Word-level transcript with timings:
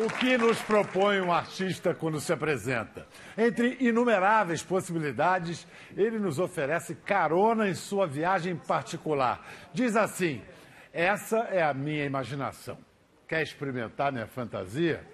O 0.00 0.08
que 0.08 0.38
nos 0.38 0.62
propõe 0.62 1.20
um 1.20 1.32
artista 1.32 1.92
quando 1.92 2.20
se 2.20 2.32
apresenta? 2.32 3.04
Entre 3.36 3.78
inumeráveis 3.80 4.62
possibilidades, 4.62 5.66
ele 5.96 6.20
nos 6.20 6.38
oferece 6.38 6.94
carona 6.94 7.68
em 7.68 7.74
sua 7.74 8.06
viagem 8.06 8.54
particular. 8.54 9.44
Diz 9.72 9.96
assim: 9.96 10.40
essa 10.92 11.38
é 11.50 11.64
a 11.64 11.74
minha 11.74 12.04
imaginação. 12.04 12.78
Quer 13.26 13.42
experimentar 13.42 14.12
minha 14.12 14.28
fantasia? 14.28 15.04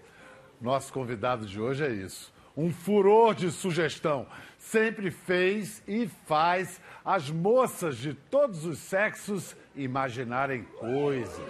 Nosso 0.60 0.92
convidado 0.92 1.46
de 1.46 1.58
hoje 1.58 1.82
é 1.82 1.90
isso. 1.90 2.30
Um 2.54 2.70
furor 2.70 3.34
de 3.34 3.50
sugestão. 3.50 4.26
Sempre 4.58 5.10
fez 5.10 5.82
e 5.88 6.06
faz 6.26 6.78
as 7.02 7.30
moças 7.30 7.96
de 7.96 8.12
todos 8.12 8.66
os 8.66 8.78
sexos 8.80 9.56
imaginarem 9.74 10.62
coisas. 10.78 11.40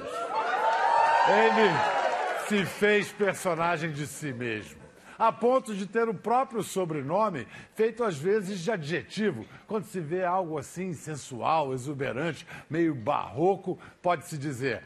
Ele 1.28 2.03
se 2.48 2.64
fez 2.64 3.10
personagem 3.12 3.92
de 3.92 4.06
si 4.06 4.32
mesmo. 4.32 4.82
A 5.18 5.30
ponto 5.30 5.74
de 5.74 5.86
ter 5.86 6.08
o 6.08 6.14
próprio 6.14 6.62
sobrenome, 6.62 7.46
feito 7.74 8.02
às 8.02 8.16
vezes 8.16 8.60
de 8.60 8.70
adjetivo. 8.70 9.46
Quando 9.66 9.84
se 9.84 10.00
vê 10.00 10.24
algo 10.24 10.58
assim 10.58 10.92
sensual, 10.92 11.72
exuberante, 11.72 12.46
meio 12.68 12.94
barroco, 12.94 13.78
pode-se 14.02 14.36
dizer: 14.36 14.82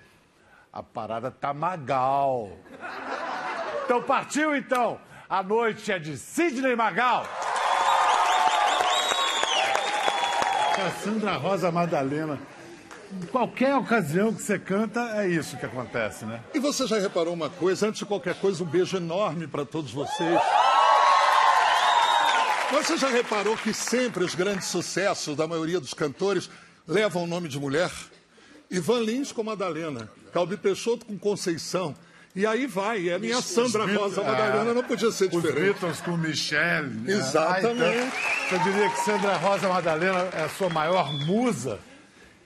a 0.73 0.83
parada 0.83 1.31
tá 1.31 1.55
magal. 1.55 2.53
Então 3.85 4.03
partiu 4.03 4.55
então. 4.55 5.01
A 5.29 5.43
noite 5.43 5.91
é 5.91 5.99
de 5.99 6.17
Sidney 6.17 6.77
Magal. 6.77 7.25
Cassandra 10.77 11.33
Rosa 11.37 11.73
Madalena. 11.73 12.39
Qualquer 13.31 13.75
ocasião 13.75 14.33
que 14.35 14.43
você 14.43 14.59
canta, 14.59 15.01
é 15.23 15.29
isso 15.29 15.57
que 15.57 15.65
acontece, 15.65 16.25
né? 16.25 16.41
E 16.55 16.59
você 16.59 16.87
já 16.87 16.99
reparou 16.99 17.33
uma 17.33 17.49
coisa? 17.49 17.87
Antes 17.89 18.01
de 18.01 18.07
qualquer 18.07 18.35
coisa, 18.35 18.63
um 18.63 18.67
beijo 18.67 18.97
enorme 18.97 19.47
para 19.47 19.65
todos 19.65 19.91
vocês. 19.93 20.41
Você 22.73 22.99
já 22.99 23.09
reparou 23.09 23.57
que 23.57 23.73
sempre 23.73 24.23
os 24.25 24.35
grandes 24.35 24.67
sucessos 24.69 25.35
da 25.35 25.47
maioria 25.47 25.81
dos 25.81 25.95
cantores 25.95 26.51
levam 26.87 27.25
o 27.25 27.27
nome 27.27 27.49
de 27.49 27.59
mulher? 27.59 27.91
Ivan 28.71 29.01
Lins 29.01 29.33
com 29.33 29.43
Madalena, 29.43 30.11
Calbi 30.33 30.57
Peixoto 30.59 31.07
com 31.07 31.19
Conceição. 31.19 31.95
E 32.37 32.47
aí 32.47 32.67
vai, 32.67 33.09
é 33.09 33.15
a 33.15 33.19
minha 33.19 33.41
Sandra 33.41 33.87
Rosa 33.87 34.23
Madalena, 34.23 34.75
não 34.75 34.85
podia 34.85 35.11
ser 35.11 35.25
Os 35.25 35.31
diferente. 35.43 35.61
Beatles 35.81 36.01
com 36.03 36.17
Michelle. 36.17 36.89
né? 36.89 37.13
Exatamente. 37.15 37.83
Ah, 37.83 38.47
então, 38.47 38.59
eu 38.59 38.65
diria 38.65 38.91
que 38.91 39.01
Sandra 39.01 39.37
Rosa 39.39 39.69
Madalena 39.69 40.29
é 40.35 40.43
a 40.45 40.49
sua 40.51 40.69
maior 40.69 41.11
musa. 41.25 41.81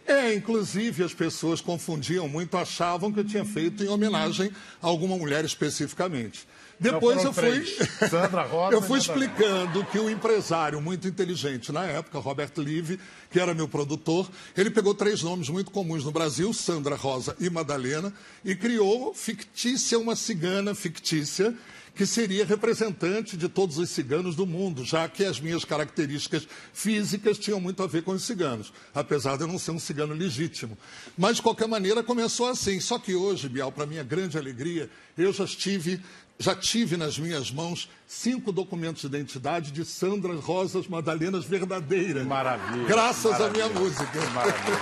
É, 0.06 0.34
inclusive 0.34 1.04
as 1.04 1.14
pessoas 1.14 1.60
confundiam 1.60 2.28
muito, 2.28 2.56
achavam 2.56 3.12
que 3.12 3.20
eu 3.20 3.24
tinha 3.24 3.44
feito 3.44 3.84
em 3.84 3.88
homenagem 3.88 4.50
a 4.82 4.86
alguma 4.86 5.16
mulher 5.16 5.44
especificamente. 5.44 6.46
Depois 6.82 7.22
eu 7.22 7.32
fui. 7.32 7.64
Sandra 8.10 8.42
Rosa 8.46 8.74
eu 8.74 8.82
fui 8.82 8.98
explicando 8.98 9.84
que 9.84 9.98
o 9.98 10.10
empresário 10.10 10.80
muito 10.80 11.06
inteligente 11.06 11.70
na 11.70 11.84
época, 11.84 12.18
Robert 12.18 12.50
Live, 12.56 12.98
que 13.30 13.38
era 13.38 13.54
meu 13.54 13.68
produtor, 13.68 14.28
ele 14.56 14.70
pegou 14.70 14.92
três 14.92 15.22
nomes 15.22 15.48
muito 15.48 15.70
comuns 15.70 16.04
no 16.04 16.10
Brasil, 16.10 16.52
Sandra 16.52 16.96
Rosa 16.96 17.36
e 17.38 17.48
Madalena, 17.48 18.12
e 18.44 18.56
criou 18.56 19.14
fictícia 19.14 19.96
uma 19.98 20.16
cigana 20.16 20.74
fictícia 20.74 21.54
que 21.94 22.06
seria 22.06 22.44
representante 22.44 23.36
de 23.36 23.48
todos 23.48 23.78
os 23.78 23.90
ciganos 23.90 24.34
do 24.34 24.46
mundo, 24.46 24.84
já 24.84 25.08
que 25.08 25.24
as 25.24 25.38
minhas 25.38 25.64
características 25.64 26.48
físicas 26.72 27.38
tinham 27.38 27.60
muito 27.60 27.82
a 27.82 27.86
ver 27.86 28.02
com 28.02 28.12
os 28.12 28.22
ciganos, 28.22 28.72
apesar 28.94 29.36
de 29.36 29.44
eu 29.44 29.48
não 29.48 29.58
ser 29.58 29.72
um 29.72 29.78
cigano 29.78 30.14
legítimo. 30.14 30.76
Mas, 31.16 31.36
de 31.36 31.42
qualquer 31.42 31.68
maneira, 31.68 32.02
começou 32.02 32.48
assim. 32.48 32.80
Só 32.80 32.98
que 32.98 33.14
hoje, 33.14 33.48
Bial, 33.48 33.70
para 33.70 33.84
minha 33.84 34.02
grande 34.02 34.38
alegria, 34.38 34.88
eu 35.18 35.32
já 35.32 35.46
tive, 35.46 36.00
já 36.38 36.54
tive 36.54 36.96
nas 36.96 37.18
minhas 37.18 37.50
mãos 37.50 37.90
cinco 38.06 38.50
documentos 38.50 39.02
de 39.02 39.08
identidade 39.08 39.70
de 39.70 39.84
Sandra 39.84 40.34
Rosas 40.34 40.86
Madalenas 40.88 41.44
verdadeiras. 41.44 42.26
Maravilha. 42.26 42.86
Graças 42.86 43.32
maravilha, 43.32 43.66
à 43.66 43.68
minha 43.68 43.80
música. 43.80 44.20
Maravilha. 44.34 44.80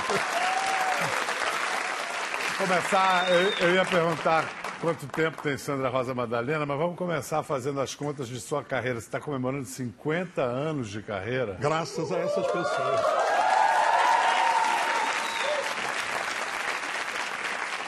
Começar, 2.56 3.32
eu, 3.32 3.68
eu 3.68 3.74
ia 3.74 3.84
perguntar 3.86 4.59
quanto 4.80 5.06
tempo 5.06 5.42
tem 5.42 5.56
Sandra 5.58 5.88
Rosa 5.88 6.14
Madalena, 6.14 6.64
mas 6.64 6.78
vamos 6.78 6.96
começar 6.96 7.42
fazendo 7.42 7.80
as 7.80 7.94
contas 7.94 8.28
de 8.28 8.40
sua 8.40 8.64
carreira. 8.64 9.00
Você 9.00 9.06
está 9.06 9.20
comemorando 9.20 9.66
50 9.66 10.42
anos 10.42 10.88
de 10.88 11.02
carreira. 11.02 11.56
Graças 11.60 12.10
a 12.10 12.18
essas 12.18 12.46
pessoas. 12.46 13.00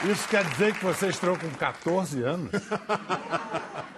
Isso 0.05 0.27
quer 0.27 0.43
dizer 0.45 0.73
que 0.73 0.83
você 0.83 1.07
estreou 1.07 1.37
com 1.37 1.49
14 1.49 2.21
anos? 2.23 2.51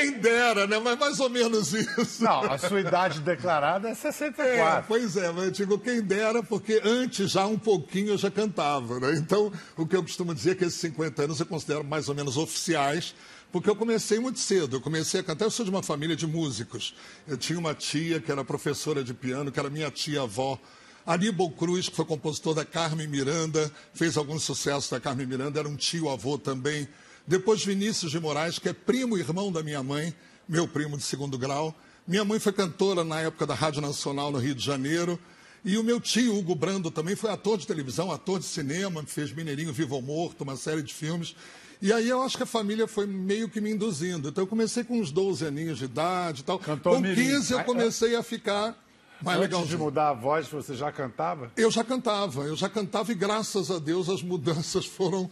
Quem 0.00 0.12
dera, 0.12 0.66
né? 0.66 0.78
Mas 0.78 0.98
mais 0.98 1.20
ou 1.20 1.28
menos 1.28 1.72
isso. 1.72 2.22
Não, 2.22 2.42
a 2.42 2.58
sua 2.58 2.80
idade 2.80 3.20
declarada 3.20 3.88
é 3.88 3.92
É, 3.92 3.94
64. 3.94 4.84
pois 4.86 5.16
é, 5.16 5.30
mas 5.32 5.44
eu 5.44 5.50
digo 5.50 5.78
quem 5.78 6.00
dera, 6.00 6.42
porque 6.42 6.80
antes 6.84 7.30
já 7.30 7.46
um 7.46 7.58
pouquinho 7.58 8.10
eu 8.10 8.18
já 8.18 8.30
cantava, 8.30 8.98
né? 9.00 9.14
Então, 9.16 9.52
o 9.76 9.86
que 9.86 9.96
eu 9.96 10.02
costumo 10.02 10.34
dizer 10.34 10.52
é 10.52 10.54
que 10.54 10.64
esses 10.64 10.80
50 10.80 11.22
anos 11.24 11.40
eu 11.40 11.46
considero 11.46 11.84
mais 11.84 12.08
ou 12.08 12.14
menos 12.14 12.36
oficiais, 12.36 13.14
porque 13.50 13.68
eu 13.68 13.76
comecei 13.76 14.18
muito 14.18 14.38
cedo. 14.38 14.76
Eu 14.76 14.80
comecei 14.80 15.20
a 15.20 15.22
cantar, 15.22 15.46
eu 15.46 15.50
sou 15.50 15.64
de 15.64 15.70
uma 15.70 15.82
família 15.82 16.14
de 16.16 16.26
músicos. 16.26 16.94
Eu 17.26 17.36
tinha 17.36 17.58
uma 17.58 17.74
tia 17.74 18.20
que 18.20 18.30
era 18.30 18.44
professora 18.44 19.02
de 19.02 19.14
piano, 19.14 19.50
que 19.50 19.58
era 19.58 19.70
minha 19.70 19.90
tia-avó. 19.90 20.58
Aníbal 21.06 21.50
Cruz, 21.52 21.88
que 21.88 21.96
foi 21.96 22.04
compositor 22.04 22.54
da 22.54 22.66
Carmen 22.66 23.08
Miranda, 23.08 23.70
fez 23.94 24.18
alguns 24.18 24.42
sucessos 24.44 24.90
da 24.90 25.00
Carmen 25.00 25.26
Miranda, 25.26 25.58
era 25.58 25.68
um 25.68 25.74
tio-avô 25.76 26.36
também. 26.36 26.86
Depois 27.28 27.62
Vinícius 27.62 28.10
de 28.10 28.18
Moraes, 28.18 28.58
que 28.58 28.70
é 28.70 28.72
primo 28.72 29.18
irmão 29.18 29.52
da 29.52 29.62
minha 29.62 29.82
mãe, 29.82 30.14
meu 30.48 30.66
primo 30.66 30.96
de 30.96 31.02
segundo 31.02 31.36
grau. 31.36 31.74
Minha 32.06 32.24
mãe 32.24 32.38
foi 32.40 32.54
cantora 32.54 33.04
na 33.04 33.20
época 33.20 33.46
da 33.46 33.52
Rádio 33.52 33.82
Nacional 33.82 34.32
no 34.32 34.38
Rio 34.38 34.54
de 34.54 34.64
Janeiro. 34.64 35.18
E 35.62 35.76
o 35.76 35.84
meu 35.84 36.00
tio, 36.00 36.34
Hugo 36.34 36.54
Brando, 36.54 36.90
também 36.90 37.14
foi 37.14 37.28
ator 37.28 37.58
de 37.58 37.66
televisão, 37.66 38.10
ator 38.10 38.38
de 38.38 38.46
cinema, 38.46 39.04
fez 39.06 39.30
Mineirinho 39.30 39.74
Vivo 39.74 39.96
ou 39.96 40.00
Morto, 40.00 40.40
uma 40.40 40.56
série 40.56 40.82
de 40.82 40.94
filmes. 40.94 41.36
E 41.82 41.92
aí 41.92 42.08
eu 42.08 42.22
acho 42.22 42.34
que 42.34 42.44
a 42.44 42.46
família 42.46 42.88
foi 42.88 43.06
meio 43.06 43.50
que 43.50 43.60
me 43.60 43.70
induzindo. 43.72 44.30
Então 44.30 44.44
eu 44.44 44.48
comecei 44.48 44.82
com 44.82 44.98
uns 44.98 45.12
12 45.12 45.44
aninhos 45.44 45.76
de 45.76 45.84
idade 45.84 46.40
e 46.40 46.44
tal. 46.44 46.58
Cantou 46.58 46.94
com 46.94 47.00
mirim. 47.00 47.14
15 47.14 47.52
eu 47.52 47.64
comecei 47.64 48.16
a 48.16 48.22
ficar 48.22 48.74
mais 49.20 49.40
Antes 49.40 49.68
de 49.68 49.76
mudar 49.76 50.10
a 50.10 50.14
voz, 50.14 50.46
você 50.46 50.74
já 50.74 50.92
cantava? 50.92 51.50
Eu 51.56 51.70
já 51.70 51.82
cantava, 51.82 52.42
eu 52.44 52.54
já 52.54 52.68
cantava 52.68 53.10
e 53.10 53.14
graças 53.14 53.70
a 53.70 53.78
Deus 53.78 54.08
as 54.08 54.22
mudanças 54.22 54.86
foram 54.86 55.28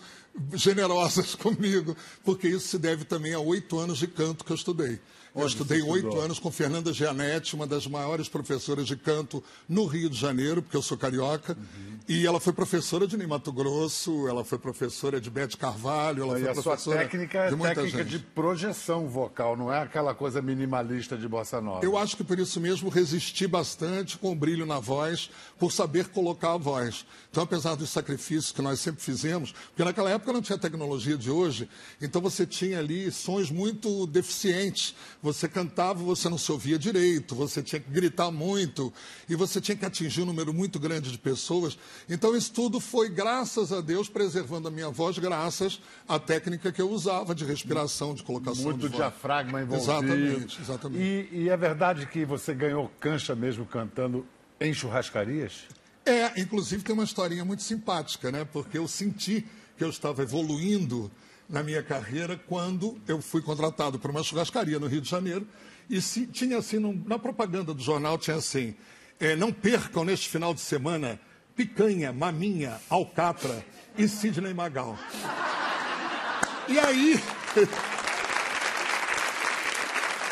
generosas 0.54 1.34
comigo, 1.36 1.96
porque 2.24 2.48
isso 2.48 2.68
se 2.68 2.78
deve 2.78 3.04
também 3.04 3.34
a 3.34 3.40
oito 3.40 3.78
anos 3.78 3.98
de 3.98 4.06
canto 4.06 4.44
que 4.44 4.52
eu 4.52 4.56
estudei. 4.56 5.00
Eu 5.36 5.46
estudei 5.46 5.82
oito 5.82 6.18
anos 6.18 6.38
com 6.38 6.50
Fernanda 6.50 6.92
Gianetti, 6.92 7.54
uma 7.54 7.66
das 7.66 7.86
maiores 7.86 8.26
professoras 8.26 8.86
de 8.86 8.96
canto 8.96 9.44
no 9.68 9.84
Rio 9.84 10.08
de 10.08 10.16
Janeiro, 10.16 10.62
porque 10.62 10.76
eu 10.76 10.82
sou 10.82 10.96
carioca. 10.96 11.52
Uhum. 11.52 11.98
E 12.08 12.24
ela 12.24 12.40
foi 12.40 12.52
professora 12.52 13.06
de 13.06 13.16
Ney 13.16 13.26
Mato 13.26 13.52
Grosso, 13.52 14.28
ela 14.28 14.44
foi 14.44 14.58
professora 14.58 15.20
de 15.20 15.28
Bete 15.28 15.56
Carvalho, 15.56 16.22
ela 16.22 16.38
E 16.38 16.42
foi 16.42 16.50
a 16.50 16.54
sua 16.54 16.62
professora 16.62 16.98
técnica 17.00 17.38
é 17.38 17.48
de 17.48 17.56
muita 17.56 17.74
técnica 17.74 17.98
gente. 18.04 18.18
de 18.18 18.18
projeção 18.18 19.08
vocal, 19.08 19.56
não 19.56 19.72
é 19.72 19.80
aquela 19.80 20.14
coisa 20.14 20.40
minimalista 20.40 21.18
de 21.18 21.28
bossa 21.28 21.60
nova. 21.60 21.84
Eu 21.84 21.98
acho 21.98 22.16
que 22.16 22.24
por 22.24 22.38
isso 22.38 22.60
mesmo 22.60 22.88
resisti 22.88 23.46
bastante 23.46 24.16
com 24.16 24.32
o 24.32 24.36
brilho 24.36 24.64
na 24.64 24.78
voz, 24.78 25.30
por 25.58 25.70
saber 25.70 26.08
colocar 26.08 26.52
a 26.52 26.56
voz. 26.56 27.04
Então, 27.30 27.42
apesar 27.42 27.74
dos 27.74 27.90
sacrifícios 27.90 28.52
que 28.52 28.62
nós 28.62 28.80
sempre 28.80 29.02
fizemos, 29.02 29.52
porque 29.52 29.84
naquela 29.84 30.10
época 30.10 30.32
não 30.32 30.40
tinha 30.40 30.56
tecnologia 30.56 31.18
de 31.18 31.30
hoje, 31.30 31.68
então 32.00 32.22
você 32.22 32.46
tinha 32.46 32.78
ali 32.78 33.10
sons 33.10 33.50
muito 33.50 34.06
deficientes. 34.06 34.94
Você 35.26 35.48
cantava, 35.48 36.04
você 36.04 36.28
não 36.28 36.38
se 36.38 36.52
ouvia 36.52 36.78
direito, 36.78 37.34
você 37.34 37.60
tinha 37.60 37.80
que 37.80 37.90
gritar 37.90 38.30
muito 38.30 38.92
e 39.28 39.34
você 39.34 39.60
tinha 39.60 39.76
que 39.76 39.84
atingir 39.84 40.22
um 40.22 40.26
número 40.26 40.54
muito 40.54 40.78
grande 40.78 41.10
de 41.10 41.18
pessoas. 41.18 41.76
Então, 42.08 42.36
isso 42.36 42.52
tudo 42.52 42.78
foi, 42.78 43.08
graças 43.08 43.72
a 43.72 43.80
Deus, 43.80 44.08
preservando 44.08 44.68
a 44.68 44.70
minha 44.70 44.88
voz, 44.88 45.18
graças 45.18 45.80
à 46.06 46.16
técnica 46.20 46.70
que 46.70 46.80
eu 46.80 46.88
usava 46.88 47.34
de 47.34 47.44
respiração, 47.44 48.14
de 48.14 48.22
colocação 48.22 48.62
Muito 48.66 48.88
de 48.88 48.94
diafragma 48.94 49.62
envolvido. 49.62 49.90
Exatamente, 49.90 50.60
exatamente. 50.62 51.02
E, 51.02 51.28
e 51.32 51.48
é 51.48 51.56
verdade 51.56 52.06
que 52.06 52.24
você 52.24 52.54
ganhou 52.54 52.88
cancha 53.00 53.34
mesmo 53.34 53.66
cantando 53.66 54.24
em 54.60 54.72
churrascarias? 54.72 55.64
É, 56.04 56.40
inclusive 56.40 56.84
tem 56.84 56.94
uma 56.94 57.02
historinha 57.02 57.44
muito 57.44 57.64
simpática, 57.64 58.30
né? 58.30 58.46
Porque 58.52 58.78
eu 58.78 58.86
senti 58.86 59.44
que 59.76 59.82
eu 59.82 59.90
estava 59.90 60.22
evoluindo 60.22 61.10
na 61.48 61.62
minha 61.62 61.82
carreira 61.82 62.40
quando 62.46 62.98
eu 63.06 63.20
fui 63.22 63.40
contratado 63.42 63.98
por 63.98 64.10
uma 64.10 64.22
churrascaria 64.22 64.78
no 64.78 64.86
Rio 64.86 65.00
de 65.00 65.08
Janeiro 65.08 65.46
e 65.88 66.00
se, 66.00 66.26
tinha 66.26 66.58
assim, 66.58 66.78
num- 66.78 67.02
na 67.06 67.18
propaganda 67.18 67.72
do 67.72 67.82
jornal 67.82 68.18
tinha 68.18 68.36
assim, 68.36 68.74
é, 69.20 69.36
não 69.36 69.52
percam 69.52 70.04
neste 70.04 70.28
final 70.28 70.52
de 70.52 70.60
semana 70.60 71.20
picanha, 71.54 72.12
maminha, 72.12 72.80
alcatra 72.90 73.64
e 73.96 74.06
Sidney 74.08 74.52
Magal. 74.52 74.98
E 76.68 76.78
aí... 76.78 77.20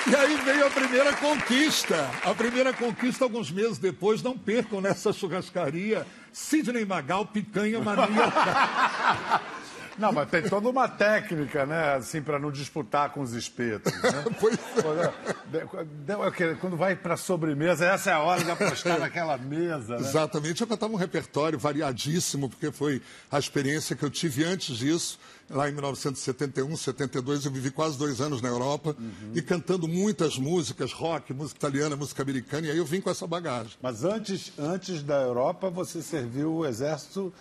E 0.06 0.14
aí 0.14 0.37
veio 0.37 0.67
a 0.67 0.70
primeira 0.70 1.14
conquista. 1.14 2.10
A 2.22 2.34
primeira 2.34 2.75
conquista, 2.75 3.25
alguns 3.25 3.50
meses 3.50 3.78
depois, 3.78 4.22
não 4.22 4.37
percam 4.37 4.78
nessa 4.78 5.14
churrascaria. 5.14 6.06
Sidney 6.31 6.84
Magal, 6.84 7.25
picanha, 7.25 7.81
maminha. 7.81 8.31
Não, 9.99 10.12
mas 10.12 10.29
tem 10.29 10.43
toda 10.43 10.69
uma 10.69 10.88
técnica, 10.88 11.64
né? 11.64 11.94
Assim, 11.94 12.20
para 12.20 12.38
não 12.38 12.50
disputar 12.50 13.11
com 13.11 13.20
os 13.20 13.32
espetos. 13.32 13.93
Né? 14.02 14.25
pois 14.41 14.58
é. 14.58 16.55
Quando 16.61 16.76
vai 16.76 16.96
para 16.96 17.17
sobremesa, 17.17 17.87
essa 17.87 18.11
é 18.11 18.12
a 18.12 18.20
hora 18.20 18.43
de 18.43 18.50
apostar 18.50 18.99
naquela 18.99 19.37
mesa. 19.38 19.96
Né? 19.96 20.00
Exatamente. 20.00 20.61
Eu 20.61 20.67
cantava 20.67 20.93
um 20.93 20.96
repertório 20.96 21.58
variadíssimo, 21.58 22.49
porque 22.49 22.73
foi 22.73 23.00
a 23.31 23.38
experiência 23.38 23.94
que 23.94 24.05
eu 24.05 24.11
tive 24.11 24.44
antes 24.44 24.76
disso. 24.76 25.19
Lá 25.50 25.69
em 25.69 25.73
1971, 25.73 26.75
72, 26.75 27.44
eu 27.44 27.52
vivi 27.52 27.70
quase 27.70 27.99
dois 27.99 28.20
anos 28.20 28.41
na 28.41 28.49
Europa 28.49 28.96
uhum. 28.99 29.32
e 29.35 29.43
cantando 29.43 29.87
muitas 29.87 30.38
músicas, 30.38 30.93
rock, 30.93 31.35
música 31.35 31.58
italiana, 31.58 31.94
música 31.94 32.23
americana, 32.23 32.67
e 32.67 32.70
aí 32.70 32.79
eu 32.79 32.85
vim 32.85 33.00
com 33.00 33.11
essa 33.11 33.26
bagagem. 33.26 33.73
Mas 33.82 34.05
antes, 34.05 34.52
antes 34.58 35.02
da 35.02 35.20
Europa, 35.20 35.69
você 35.69 36.00
serviu 36.00 36.55
o 36.55 36.67
exército 36.67 37.32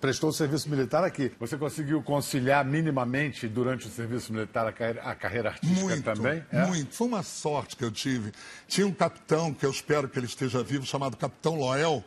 prestou 0.00 0.32
serviço 0.32 0.68
militar 0.68 1.02
aqui. 1.04 1.32
Você 1.40 1.56
conseguiu 1.56 2.02
conciliar 2.02 2.64
minimamente 2.64 3.48
durante 3.48 3.86
o 3.86 3.90
serviço 3.90 4.32
militar 4.32 4.66
a 4.66 4.72
carreira, 4.72 5.02
a 5.02 5.14
carreira 5.14 5.48
artística 5.50 5.82
muito, 5.82 6.04
também? 6.04 6.44
É? 6.52 6.66
Muito. 6.66 6.94
Foi 6.94 7.06
uma 7.06 7.22
sorte 7.22 7.76
que 7.76 7.84
eu 7.84 7.90
tive. 7.90 8.32
Tinha 8.68 8.86
um 8.86 8.92
capitão, 8.92 9.52
que 9.52 9.64
eu 9.64 9.70
espero 9.70 10.08
que 10.08 10.18
ele 10.18 10.26
esteja 10.26 10.62
vivo, 10.62 10.84
chamado 10.84 11.16
Capitão 11.16 11.56
Loel, 11.56 12.04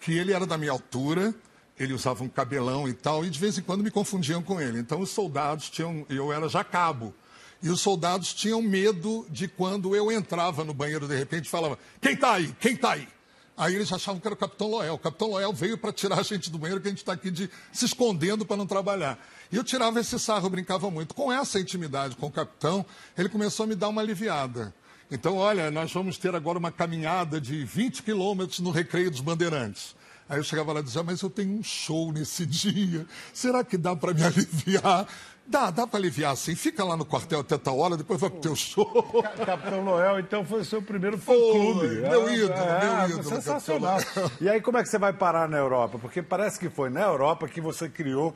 que 0.00 0.16
ele 0.16 0.32
era 0.32 0.46
da 0.46 0.56
minha 0.56 0.72
altura, 0.72 1.34
ele 1.78 1.92
usava 1.92 2.24
um 2.24 2.28
cabelão 2.28 2.88
e 2.88 2.92
tal, 2.92 3.24
e 3.24 3.30
de 3.30 3.38
vez 3.38 3.58
em 3.58 3.62
quando 3.62 3.84
me 3.84 3.90
confundiam 3.90 4.42
com 4.42 4.60
ele. 4.60 4.78
Então 4.78 5.00
os 5.00 5.10
soldados 5.10 5.68
tinham. 5.68 6.06
Eu 6.08 6.32
era 6.32 6.48
já 6.48 6.64
cabo. 6.64 7.14
E 7.62 7.70
os 7.70 7.80
soldados 7.80 8.34
tinham 8.34 8.60
medo 8.60 9.26
de 9.30 9.48
quando 9.48 9.96
eu 9.96 10.12
entrava 10.12 10.62
no 10.62 10.74
banheiro 10.74 11.08
de 11.08 11.16
repente 11.16 11.46
e 11.46 11.50
falava: 11.50 11.78
Quem 12.00 12.12
está 12.12 12.34
aí? 12.34 12.54
Quem 12.60 12.74
está 12.74 12.92
aí? 12.92 13.08
Aí 13.56 13.74
eles 13.74 13.90
achavam 13.90 14.20
que 14.20 14.28
era 14.28 14.34
o 14.34 14.36
Capitão 14.36 14.68
Loel. 14.68 14.94
O 14.94 14.98
Capitão 14.98 15.30
Loel 15.30 15.52
veio 15.52 15.78
para 15.78 15.90
tirar 15.90 16.18
a 16.18 16.22
gente 16.22 16.50
do 16.50 16.58
banheiro, 16.58 16.80
que 16.80 16.88
a 16.88 16.90
gente 16.90 16.98
está 16.98 17.12
aqui 17.12 17.30
de, 17.30 17.48
se 17.72 17.86
escondendo 17.86 18.44
para 18.44 18.56
não 18.56 18.66
trabalhar. 18.66 19.18
E 19.50 19.56
eu 19.56 19.64
tirava 19.64 19.98
esse 19.98 20.18
sarro, 20.18 20.50
brincava 20.50 20.90
muito. 20.90 21.14
Com 21.14 21.32
essa 21.32 21.58
intimidade 21.58 22.16
com 22.16 22.26
o 22.26 22.30
capitão, 22.30 22.84
ele 23.16 23.30
começou 23.30 23.64
a 23.64 23.66
me 23.66 23.74
dar 23.74 23.88
uma 23.88 24.02
aliviada. 24.02 24.74
Então, 25.10 25.36
olha, 25.36 25.70
nós 25.70 25.92
vamos 25.92 26.18
ter 26.18 26.34
agora 26.34 26.58
uma 26.58 26.70
caminhada 26.70 27.40
de 27.40 27.64
20 27.64 28.02
quilômetros 28.02 28.58
no 28.58 28.70
Recreio 28.70 29.10
dos 29.10 29.20
Bandeirantes. 29.20 29.94
Aí 30.28 30.38
eu 30.38 30.44
chegava 30.44 30.72
lá 30.72 30.80
e 30.80 30.82
dizia, 30.82 31.02
mas 31.02 31.22
eu 31.22 31.30
tenho 31.30 31.58
um 31.58 31.62
show 31.62 32.12
nesse 32.12 32.44
dia. 32.46 33.06
Será 33.32 33.62
que 33.62 33.76
dá 33.76 33.94
para 33.94 34.12
me 34.12 34.22
aliviar? 34.24 35.06
Dá, 35.48 35.70
dá 35.70 35.86
para 35.86 36.00
aliviar 36.00 36.36
sim. 36.36 36.56
Fica 36.56 36.82
lá 36.82 36.96
no 36.96 37.04
quartel 37.04 37.40
até 37.40 37.56
tal 37.56 37.78
hora, 37.78 37.96
depois 37.96 38.20
vai 38.20 38.28
pro 38.28 38.40
teu 38.40 38.56
show. 38.56 39.22
Capitão 39.44 39.84
Noel, 39.84 40.18
então, 40.18 40.44
foi 40.44 40.60
o 40.62 40.64
seu 40.64 40.82
primeiro 40.82 41.16
fã-clube. 41.16 41.86
Meu 41.86 42.28
ídolo, 42.28 42.52
é, 42.52 43.06
meu 43.06 43.10
ídolo. 43.10 43.36
Sensacional. 43.36 43.98
E 44.40 44.48
aí, 44.48 44.60
como 44.60 44.78
é 44.78 44.82
que 44.82 44.88
você 44.88 44.98
vai 44.98 45.12
parar 45.12 45.48
na 45.48 45.56
Europa? 45.56 45.98
Porque 46.00 46.20
parece 46.20 46.58
que 46.58 46.68
foi 46.68 46.90
na 46.90 47.02
Europa 47.02 47.46
que 47.46 47.60
você 47.60 47.88
criou, 47.88 48.34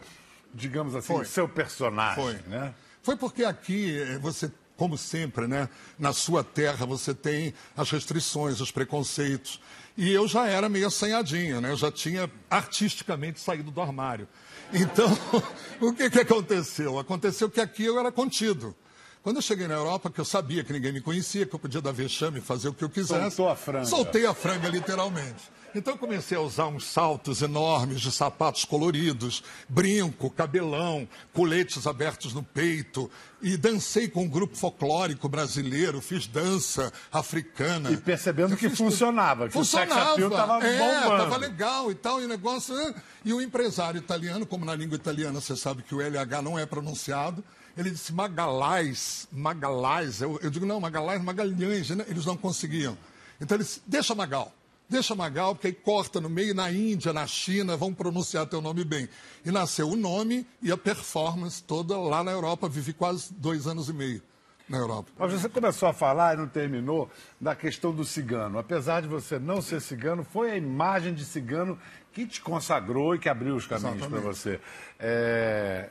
digamos 0.55 0.95
assim, 0.95 1.13
o 1.13 1.25
seu 1.25 1.49
personagem, 1.49 2.23
foi. 2.23 2.39
né? 2.47 2.73
Foi 3.03 3.17
porque 3.17 3.43
aqui 3.43 3.99
eh, 3.99 4.19
você 4.19 4.51
como 4.77 4.97
sempre, 4.97 5.47
né? 5.47 5.69
Na 5.99 6.11
sua 6.11 6.43
terra 6.43 6.87
você 6.87 7.13
tem 7.13 7.53
as 7.77 7.91
restrições, 7.91 8.63
os 8.63 8.71
preconceitos. 8.71 9.61
E 9.97 10.13
eu 10.13 10.27
já 10.27 10.47
era 10.47 10.69
meio 10.69 10.87
assanhadinho, 10.87 11.61
né? 11.61 11.71
Eu 11.71 11.77
já 11.77 11.91
tinha 11.91 12.31
artisticamente 12.49 13.41
saído 13.41 13.71
do 13.71 13.81
armário. 13.81 14.29
Então, 14.73 15.11
o 15.81 15.93
que, 15.93 16.09
que 16.11 16.21
aconteceu? 16.21 16.99
Aconteceu 16.99 17.51
que 17.51 17.61
aqui 17.61 17.85
eu 17.85 17.99
era 17.99 18.11
contido. 18.13 18.75
Quando 19.23 19.37
eu 19.37 19.43
cheguei 19.43 19.69
na 19.69 19.75
Europa, 19.75 20.11
que 20.11 20.19
eu 20.19 20.25
sabia 20.25 20.65
que 20.65 20.73
ninguém 20.73 20.93
me 20.93 21.01
conhecia, 21.01 21.45
que 21.45 21.55
eu 21.55 21.59
podia 21.59 21.83
dar 21.83 21.93
vexame, 21.93 22.41
fazer 22.41 22.69
o 22.69 22.73
que 22.73 22.83
eu 22.83 22.89
quisesse. 22.89 23.37
Soltou 23.37 23.49
a 23.49 23.57
franga. 23.57 23.85
Soltei 23.85 24.27
a 24.27 24.33
franga, 24.33 24.69
literalmente. 24.69 25.43
Então 25.75 25.95
eu 25.95 25.99
comecei 25.99 26.37
a 26.37 26.41
usar 26.41 26.67
uns 26.67 26.85
saltos 26.85 27.43
enormes 27.43 28.01
de 28.01 28.11
sapatos 28.11 28.65
coloridos, 28.65 29.43
brinco, 29.69 30.31
cabelão, 30.31 31.09
coletes 31.33 31.87
abertos 31.87 32.33
no 32.35 32.43
peito. 32.43 33.11
E 33.43 33.57
dancei 33.57 34.09
com 34.09 34.25
um 34.25 34.29
grupo 34.29 34.57
folclórico 34.57 35.29
brasileiro, 35.29 36.01
fiz 36.01 36.27
dança 36.27 36.93
africana. 37.11 37.91
E 37.91 37.97
percebendo 37.97 38.57
que 38.57 38.69
funcionava, 38.69 39.47
que 39.47 39.55
funcionava. 39.55 40.21
o 40.21 40.29
estava 40.29 40.67
é, 40.67 40.79
bombando. 40.79 41.23
Estava 41.25 41.37
legal 41.37 41.91
e 41.91 41.95
tal, 41.95 42.21
e 42.21 42.25
o 42.25 42.29
negócio... 42.29 42.75
Né? 42.75 42.95
E 43.25 43.33
o 43.33 43.41
empresário 43.41 43.99
italiano, 43.99 44.45
como 44.45 44.65
na 44.65 44.75
língua 44.75 44.97
italiana 44.97 45.41
você 45.41 45.57
sabe 45.57 45.83
que 45.83 45.95
o 45.95 46.01
LH 46.01 46.43
não 46.43 46.59
é 46.59 46.67
pronunciado, 46.67 47.43
ele 47.77 47.91
disse 47.91 48.13
Magalhães, 48.13 49.27
Magalhães. 49.33 50.21
Eu, 50.21 50.39
eu 50.43 50.51
digo, 50.51 50.67
não, 50.67 50.81
Magalhães, 50.81 51.23
Magalhães. 51.23 51.91
Né? 51.91 52.05
Eles 52.09 52.27
não 52.27 52.37
conseguiam. 52.37 52.97
Então 53.41 53.57
ele 53.57 53.65
disse, 53.65 53.81
deixa 53.87 54.15
Magal. 54.15 54.53
Deixa 54.91 55.15
Magal, 55.15 55.55
porque 55.55 55.69
aí 55.69 55.73
corta 55.73 56.21
no 56.21 56.29
meio, 56.29 56.53
na 56.53 56.69
Índia, 56.73 57.13
na 57.13 57.25
China, 57.25 57.77
vão 57.77 57.95
pronunciar 57.95 58.45
teu 58.47 58.61
nome 58.61 58.83
bem. 58.83 59.09
E 59.45 59.51
nasceu 59.53 59.89
o 59.89 59.95
nome 59.95 60.45
e 60.61 60.73
a 60.73 60.77
performance 60.77 61.63
toda 61.63 61.97
lá 61.97 62.25
na 62.25 62.33
Europa. 62.33 62.69
Vivi 62.69 62.93
quase 62.93 63.33
dois 63.35 63.69
anos 63.69 63.89
e 63.89 63.93
meio 63.93 64.21
na 64.69 64.79
Europa. 64.79 65.13
Mas 65.17 65.33
você 65.33 65.49
começou 65.49 65.89
a 65.89 65.93
falar 65.93 66.35
e 66.35 66.39
não 66.39 66.49
terminou 66.49 67.09
da 67.41 67.55
questão 67.55 67.95
do 67.95 68.05
cigano. 68.05 68.59
Apesar 68.59 69.01
de 69.01 69.07
você 69.07 69.39
não 69.39 69.63
ser 69.63 69.81
cigano, 69.81 70.25
foi 70.25 70.51
a 70.51 70.57
imagem 70.57 71.15
de 71.15 71.25
cigano 71.25 71.79
que 72.13 72.27
te 72.27 72.41
consagrou 72.41 73.15
e 73.15 73.19
que 73.21 73.29
abriu 73.29 73.55
os 73.55 73.69
caminhos 73.69 74.05
para 74.05 74.21
você. 74.21 74.61
É... 74.99 75.89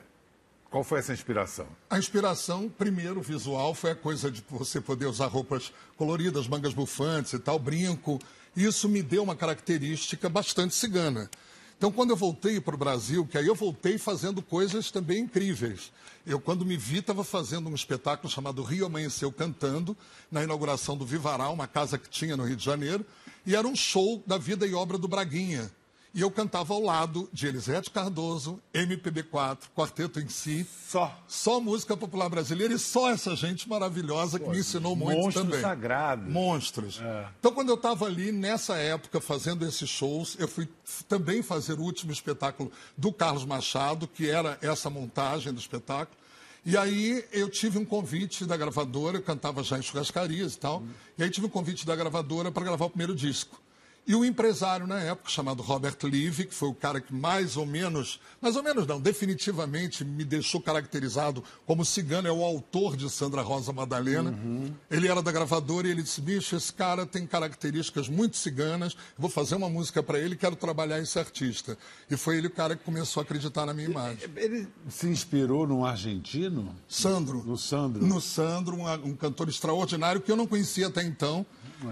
Qual 0.70 0.84
foi 0.84 1.00
essa 1.00 1.14
inspiração? 1.14 1.66
A 1.90 1.98
inspiração, 1.98 2.70
primeiro, 2.70 3.22
visual, 3.22 3.74
foi 3.74 3.92
a 3.92 3.96
coisa 3.96 4.30
de 4.30 4.44
você 4.50 4.80
poder 4.80 5.08
usar 5.08 5.28
roupas 5.28 5.74
coloridas, 5.98 6.48
mangas 6.48 6.74
bufantes 6.74 7.34
e 7.34 7.40
tal, 7.40 7.58
brinco. 7.58 8.20
Isso 8.56 8.90
me 8.90 9.02
deu 9.02 9.24
uma 9.24 9.36
característica 9.36 10.28
bastante 10.28 10.76
cigana. 10.76 11.30
Então, 11.78 11.92
quando 11.94 12.10
eu 12.10 12.16
voltei 12.18 12.60
para 12.60 12.76
o 12.76 12.78
Brasil, 12.78 13.26
que 13.26 13.38
aí 13.38 13.48
eu 13.48 13.56
voltei 13.56 13.98
fazendo 13.98 14.42
coisas 14.42 14.92
também 14.92 15.20
incríveis. 15.20 15.94
Eu, 16.28 16.38
quando 16.38 16.66
me 16.66 16.76
vi, 16.76 16.98
estava 16.98 17.24
fazendo 17.24 17.70
um 17.70 17.74
espetáculo 17.74 18.30
chamado 18.30 18.62
Rio 18.62 18.86
Amanheceu 18.86 19.32
Cantando, 19.32 19.96
na 20.30 20.44
inauguração 20.44 20.98
do 20.98 21.06
Vivaral, 21.06 21.54
uma 21.54 21.68
casa 21.68 21.98
que 21.98 22.10
tinha 22.10 22.36
no 22.36 22.44
Rio 22.44 22.58
de 22.58 22.66
Janeiro, 22.66 23.06
e 23.46 23.56
era 23.56 23.66
um 23.66 23.76
show 23.76 24.22
da 24.28 24.38
vida 24.38 24.68
e 24.68 24.74
obra 24.74 24.98
do 24.98 25.08
Braguinha. 25.08 25.72
E 26.14 26.22
eu 26.22 26.32
cantava 26.32 26.74
ao 26.74 26.82
lado 26.82 27.30
de 27.32 27.46
Elisete 27.46 27.92
Cardoso, 27.92 28.60
MPB4, 28.74 29.60
Quarteto 29.76 30.20
em 30.20 30.28
Si. 30.28 30.66
Só. 30.88 31.16
Só 31.28 31.62
música 31.62 31.96
popular 31.96 32.30
brasileira 32.30 32.74
e 32.74 32.80
só 32.80 33.12
essa 33.12 33.36
gente 33.36 33.70
maravilhosa 33.70 34.40
que 34.40 34.46
Pô, 34.46 34.52
me 34.52 34.60
ensinou 34.60 34.96
muito 34.96 35.16
monstros 35.16 35.46
também. 35.46 35.62
sagrados. 35.62 36.28
Monstros. 36.28 37.00
É. 37.00 37.28
Então, 37.40 37.52
quando 37.52 37.70
eu 37.70 37.76
estava 37.76 38.06
ali, 38.06 38.32
nessa 38.32 38.76
época, 38.76 39.22
fazendo 39.22 39.64
esses 39.66 39.88
shows, 39.88 40.36
eu 40.40 40.48
fui 40.48 40.68
também 41.08 41.44
fazer 41.44 41.74
o 41.74 41.84
último 41.84 42.12
espetáculo 42.12 42.72
do 42.98 43.14
Carlos 43.14 43.46
Machado, 43.46 44.08
que 44.08 44.28
era 44.28 44.58
essa 44.64 44.90
montagem 44.90 45.54
do 45.54 45.60
espetáculo. 45.60 46.18
E 46.66 46.76
aí 46.76 47.24
eu 47.32 47.50
tive 47.50 47.78
um 47.78 47.86
convite 47.86 48.46
da 48.46 48.58
gravadora, 48.58 49.18
eu 49.18 49.24
cantava 49.24 49.64
já 49.64 49.78
em 49.78 49.82
churrascarias 49.82 50.56
e 50.56 50.60
tal, 50.60 50.80
hum. 50.80 50.90
e 51.18 51.24
aí 51.24 51.30
tive 51.30 51.46
um 51.46 51.50
convite 51.50 51.86
da 51.86 51.96
gravadora 51.96 52.52
para 52.52 52.64
gravar 52.64 52.86
o 52.86 52.90
primeiro 52.90 53.16
disco. 53.16 53.62
E 54.08 54.16
o 54.16 54.26
empresário 54.26 54.88
na 54.88 55.00
época, 55.00 55.30
chamado 55.30 55.62
Robert 55.62 55.96
Levy, 56.04 56.46
que 56.46 56.54
foi 56.56 56.68
o 56.70 56.74
cara 56.74 57.00
que 57.00 57.14
mais 57.14 57.58
ou 57.58 57.66
menos, 57.66 58.20
mais 58.42 58.56
ou 58.56 58.64
menos 58.64 58.88
não, 58.88 59.00
definitivamente 59.00 60.04
me 60.04 60.24
deixou 60.24 60.60
caracterizado 60.60 61.44
como 61.66 61.86
cigano, 61.86 62.28
é 62.28 62.32
o 62.32 62.44
autor 62.44 62.98
de 62.98 63.08
Sandra 63.10 63.42
Rosa 63.42 63.72
Madalena. 63.72 64.32
Uhum. 64.32 64.74
Ele 64.90 65.08
era 65.08 65.22
da 65.22 65.32
gravadora 65.32 65.88
e 65.88 65.92
ele 65.92 66.02
disse: 66.02 66.22
bicho, 66.22 66.56
esse 66.56 66.74
cara 66.74 67.06
tem 67.06 67.28
características 67.28 68.10
muito 68.10 68.36
ciganas, 68.36 68.98
vou 69.18 69.30
fazer 69.30 69.56
uma 69.56 69.70
música 69.70 70.02
para 70.02 70.18
ele, 70.18 70.36
quero 70.36 70.56
trabalhar 70.56 71.00
esse 71.00 71.20
artista. 71.20 71.78
E 72.10 72.18
foi 72.18 72.38
ele 72.38 72.48
o 72.48 72.52
cara 72.52 72.76
que 72.76 72.84
começou 72.84 73.22
a 73.22 73.24
acreditar 73.24 73.66
na 73.66 73.74
minha 73.74 73.90
imagem. 73.90 74.30
Ele 74.36 74.68
se 74.90 75.08
inspirou 75.08 75.68
num 75.68 75.86
argentino? 75.86 76.76
Sandro. 76.88 77.44
No 77.46 77.58
Sandro. 77.58 78.06
No 78.06 78.20
Sandro, 78.20 78.76
um, 78.76 78.92
um 79.10 79.16
cantor 79.16 79.50
extraordinário 79.50 80.20
que 80.20 80.32
eu 80.32 80.36
não 80.36 80.48
conhecia 80.48 80.88
até 80.88 81.04
então. 81.04 81.46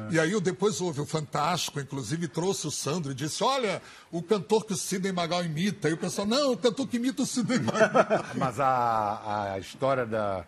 É. 0.10 0.16
E 0.16 0.20
aí 0.20 0.32
eu 0.32 0.42
depois 0.42 0.82
houve 0.82 1.00
o 1.00 1.06
Fantástico, 1.06 1.80
inclusive 1.80 2.28
trouxe 2.28 2.68
o 2.68 2.72
Sandro 2.72 3.12
e 3.12 3.16
disse: 3.16 3.44
Olha, 3.44 3.82
o 4.12 4.22
cantor 4.22 4.66
que 4.66 4.74
o 4.74 4.78
Sidney 4.78 5.12
Magal 5.12 5.44
imita. 5.44 5.90
E 5.90 5.94
o 5.94 5.98
pessoal, 5.98 6.28
não, 6.28 6.54
o 6.54 6.58
cantor 6.58 6.88
que 6.88 6.98
imita 6.98 7.22
o 7.22 7.26
Sidney 7.26 7.60
Magal. 7.60 8.26
Mas 8.36 8.60
a, 8.60 9.54
a 9.54 9.60
história 9.60 10.06
da, 10.06 10.46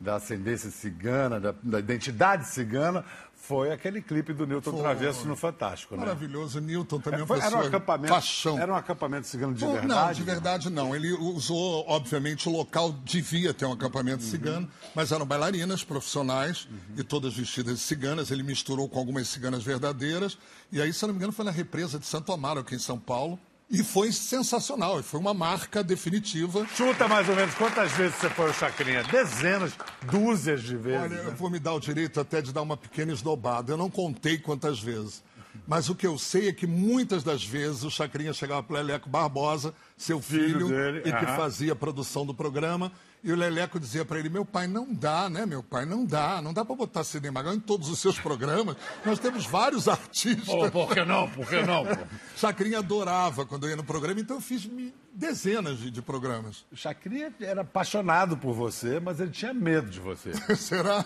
da 0.00 0.16
ascendência 0.16 0.70
cigana, 0.70 1.40
da, 1.40 1.54
da 1.62 1.80
identidade 1.80 2.46
cigana, 2.46 3.04
foi 3.34 3.72
aquele 3.72 4.02
clipe 4.02 4.32
do 4.32 4.46
Newton 4.46 4.72
foi. 4.72 4.80
Travesso 4.80 5.26
no 5.26 5.34
Fantástico, 5.34 5.96
né? 5.96 6.00
Maravilhoso. 6.00 6.60
Newton 6.60 7.00
também 7.00 7.22
é, 7.22 7.26
foi, 7.26 7.40
era 7.40 7.56
um 7.56 7.60
acampamento, 7.60 8.12
paixão. 8.12 8.58
Era 8.58 8.72
um 8.72 8.76
acampamento 8.76 9.26
cigano 9.26 9.54
de 9.54 9.64
verdade? 9.64 9.88
Não, 9.88 10.12
de 10.12 10.22
verdade 10.22 10.70
não. 10.70 10.94
Ele 10.94 11.12
usou, 11.12 11.84
obviamente, 11.88 12.48
o 12.48 12.52
local 12.52 12.92
devia 13.04 13.54
ter 13.54 13.64
um 13.64 13.72
acampamento 13.72 14.22
uhum. 14.22 14.30
cigano, 14.30 14.68
mas 14.94 15.12
eram 15.12 15.24
bailarinas 15.24 15.82
profissionais 15.82 16.68
uhum. 16.70 16.98
e 16.98 17.04
todas 17.04 17.34
vestidas 17.34 17.78
de 17.78 17.80
ciganas. 17.80 18.30
Ele 18.30 18.42
misturou 18.42 18.88
com 18.88 18.98
algumas 18.98 19.28
ciganas 19.28 19.62
verdadeiras. 19.62 20.36
E 20.70 20.82
aí, 20.82 20.92
se 20.92 21.02
não 21.06 21.14
me 21.14 21.16
engano, 21.18 21.32
foi 21.32 21.44
na 21.44 21.50
represa 21.50 21.98
de 21.98 22.06
Santo 22.06 22.32
Amaro, 22.32 22.60
aqui 22.60 22.74
em 22.74 22.78
São 22.78 22.98
Paulo. 22.98 23.38
E 23.70 23.84
foi 23.84 24.10
sensacional, 24.12 25.02
foi 25.02 25.20
uma 25.20 25.34
marca 25.34 25.84
definitiva. 25.84 26.66
Chuta 26.74 27.06
mais 27.06 27.28
ou 27.28 27.36
menos 27.36 27.54
quantas 27.54 27.92
vezes 27.92 28.16
você 28.16 28.30
foi 28.30 28.46
ao 28.46 28.54
Chacrinha? 28.54 29.02
Dezenas, 29.04 29.72
dúzias 30.10 30.62
de 30.62 30.74
vezes. 30.74 31.02
Olha, 31.02 31.22
né? 31.22 31.24
eu 31.26 31.36
vou 31.36 31.50
me 31.50 31.58
dar 31.58 31.74
o 31.74 31.80
direito 31.80 32.18
até 32.18 32.40
de 32.40 32.50
dar 32.50 32.62
uma 32.62 32.78
pequena 32.78 33.12
esnobada. 33.12 33.70
Eu 33.70 33.76
não 33.76 33.90
contei 33.90 34.38
quantas 34.38 34.80
vezes. 34.80 35.22
Mas 35.66 35.90
o 35.90 35.94
que 35.94 36.06
eu 36.06 36.16
sei 36.16 36.48
é 36.48 36.52
que 36.52 36.66
muitas 36.66 37.22
das 37.22 37.44
vezes 37.44 37.82
o 37.84 37.90
Chacrinha 37.90 38.32
chegava 38.32 38.62
para 38.62 38.74
o 38.74 38.76
Leleco 38.76 39.08
Barbosa, 39.08 39.74
seu 39.98 40.20
filho, 40.20 40.66
Filho 40.66 40.68
dele, 40.68 40.98
e 41.00 41.02
que 41.02 41.24
aham. 41.24 41.36
fazia 41.36 41.72
a 41.72 41.76
produção 41.76 42.24
do 42.24 42.32
programa, 42.32 42.90
e 43.22 43.32
o 43.32 43.36
Leleco 43.36 43.80
dizia 43.80 44.04
para 44.04 44.18
ele: 44.18 44.28
Meu 44.28 44.44
pai, 44.44 44.66
não 44.66 44.92
dá, 44.92 45.28
né, 45.28 45.44
meu 45.44 45.62
pai? 45.62 45.84
Não 45.84 46.04
dá. 46.04 46.40
Não 46.40 46.52
dá 46.52 46.64
para 46.64 46.76
botar 46.76 47.04
Sidney 47.04 47.30
Magal 47.30 47.54
em 47.54 47.60
todos 47.60 47.88
os 47.88 47.98
seus 47.98 48.18
programas. 48.18 48.76
Nós 49.04 49.18
temos 49.18 49.46
vários 49.46 49.88
artistas. 49.88 50.46
Pô, 50.46 50.70
por 50.70 50.94
que 50.94 51.04
não? 51.04 51.28
Por 51.30 51.46
que 51.46 51.62
não? 51.62 51.84
Chacrinha 52.36 52.78
adorava 52.78 53.44
quando 53.44 53.64
eu 53.64 53.70
ia 53.70 53.76
no 53.76 53.84
programa, 53.84 54.20
então 54.20 54.36
eu 54.36 54.40
fiz 54.40 54.68
dezenas 55.12 55.78
de, 55.78 55.90
de 55.90 56.00
programas. 56.00 56.64
O 56.70 56.76
Chacrinha 56.76 57.32
era 57.40 57.62
apaixonado 57.62 58.36
por 58.36 58.54
você, 58.54 59.00
mas 59.00 59.20
ele 59.20 59.30
tinha 59.30 59.52
medo 59.52 59.90
de 59.90 59.98
você. 59.98 60.32
Será? 60.56 61.04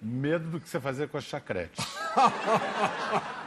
Medo 0.00 0.48
do 0.50 0.60
que 0.60 0.68
você 0.68 0.78
fazia 0.78 1.08
com 1.08 1.18
as 1.18 1.24
chacretes. 1.24 1.84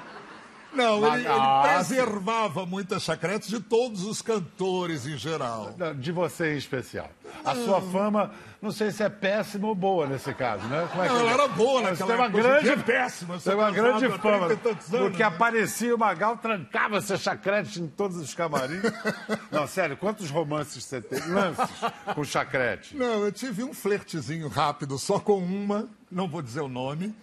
Não, 0.74 1.06
ele, 1.14 1.28
ele 1.28 1.62
preservava 1.64 2.66
muitas 2.66 3.04
chacretes 3.04 3.50
de 3.50 3.60
todos 3.60 4.04
os 4.06 4.22
cantores 4.22 5.06
em 5.06 5.18
geral. 5.18 5.74
De 5.98 6.12
você 6.12 6.54
em 6.54 6.58
especial. 6.58 7.10
A 7.46 7.56
sua 7.56 7.82
fama, 7.82 8.32
não 8.62 8.72
sei 8.72 8.92
se 8.92 9.02
é 9.04 9.10
péssima 9.10 9.68
ou 9.68 9.76
boa 9.76 10.06
nesse 10.06 10.34
caso, 10.34 10.66
né? 10.68 10.88
Como 10.92 11.04
é 11.04 11.08
Não, 11.08 11.20
ela 11.20 11.32
era 11.32 11.48
boa 11.48 11.82
Você 11.82 11.90
naquela 11.90 12.08
tem 12.08 12.16
uma 12.16 12.26
época, 12.26 12.38
hoje 12.38 12.48
em 12.48 12.52
grande, 12.52 12.70
é 12.70 12.84
péssima, 12.84 13.40
Tem 13.40 13.56
uma 13.56 13.72
grande 13.72 14.10
fama. 14.10 14.48
30 14.48 14.56
tantos 14.58 14.94
anos, 14.94 15.08
Porque 15.08 15.24
né? 15.24 15.30
aparecia 15.30 15.96
o 15.96 15.98
Magal, 15.98 16.38
trancava 16.38 17.02
seu 17.02 17.18
chacrete 17.18 17.82
em 17.82 17.88
todos 17.88 18.18
os 18.18 18.34
camarins. 18.34 18.82
não, 19.52 19.66
sério, 19.66 19.98
quantos 19.98 20.30
romances 20.30 20.84
você 20.84 21.02
teve? 21.02 21.30
Lances 21.30 21.70
com 22.14 22.24
chacrete. 22.24 22.96
Não, 22.96 23.24
eu 23.26 23.32
tive 23.32 23.64
um 23.64 23.74
flertezinho 23.74 24.48
rápido 24.48 24.98
só 24.98 25.20
com 25.20 25.38
uma, 25.38 25.88
não 26.12 26.28
vou 26.28 26.42
dizer 26.42 26.62
o 26.62 26.68
nome, 26.68 27.16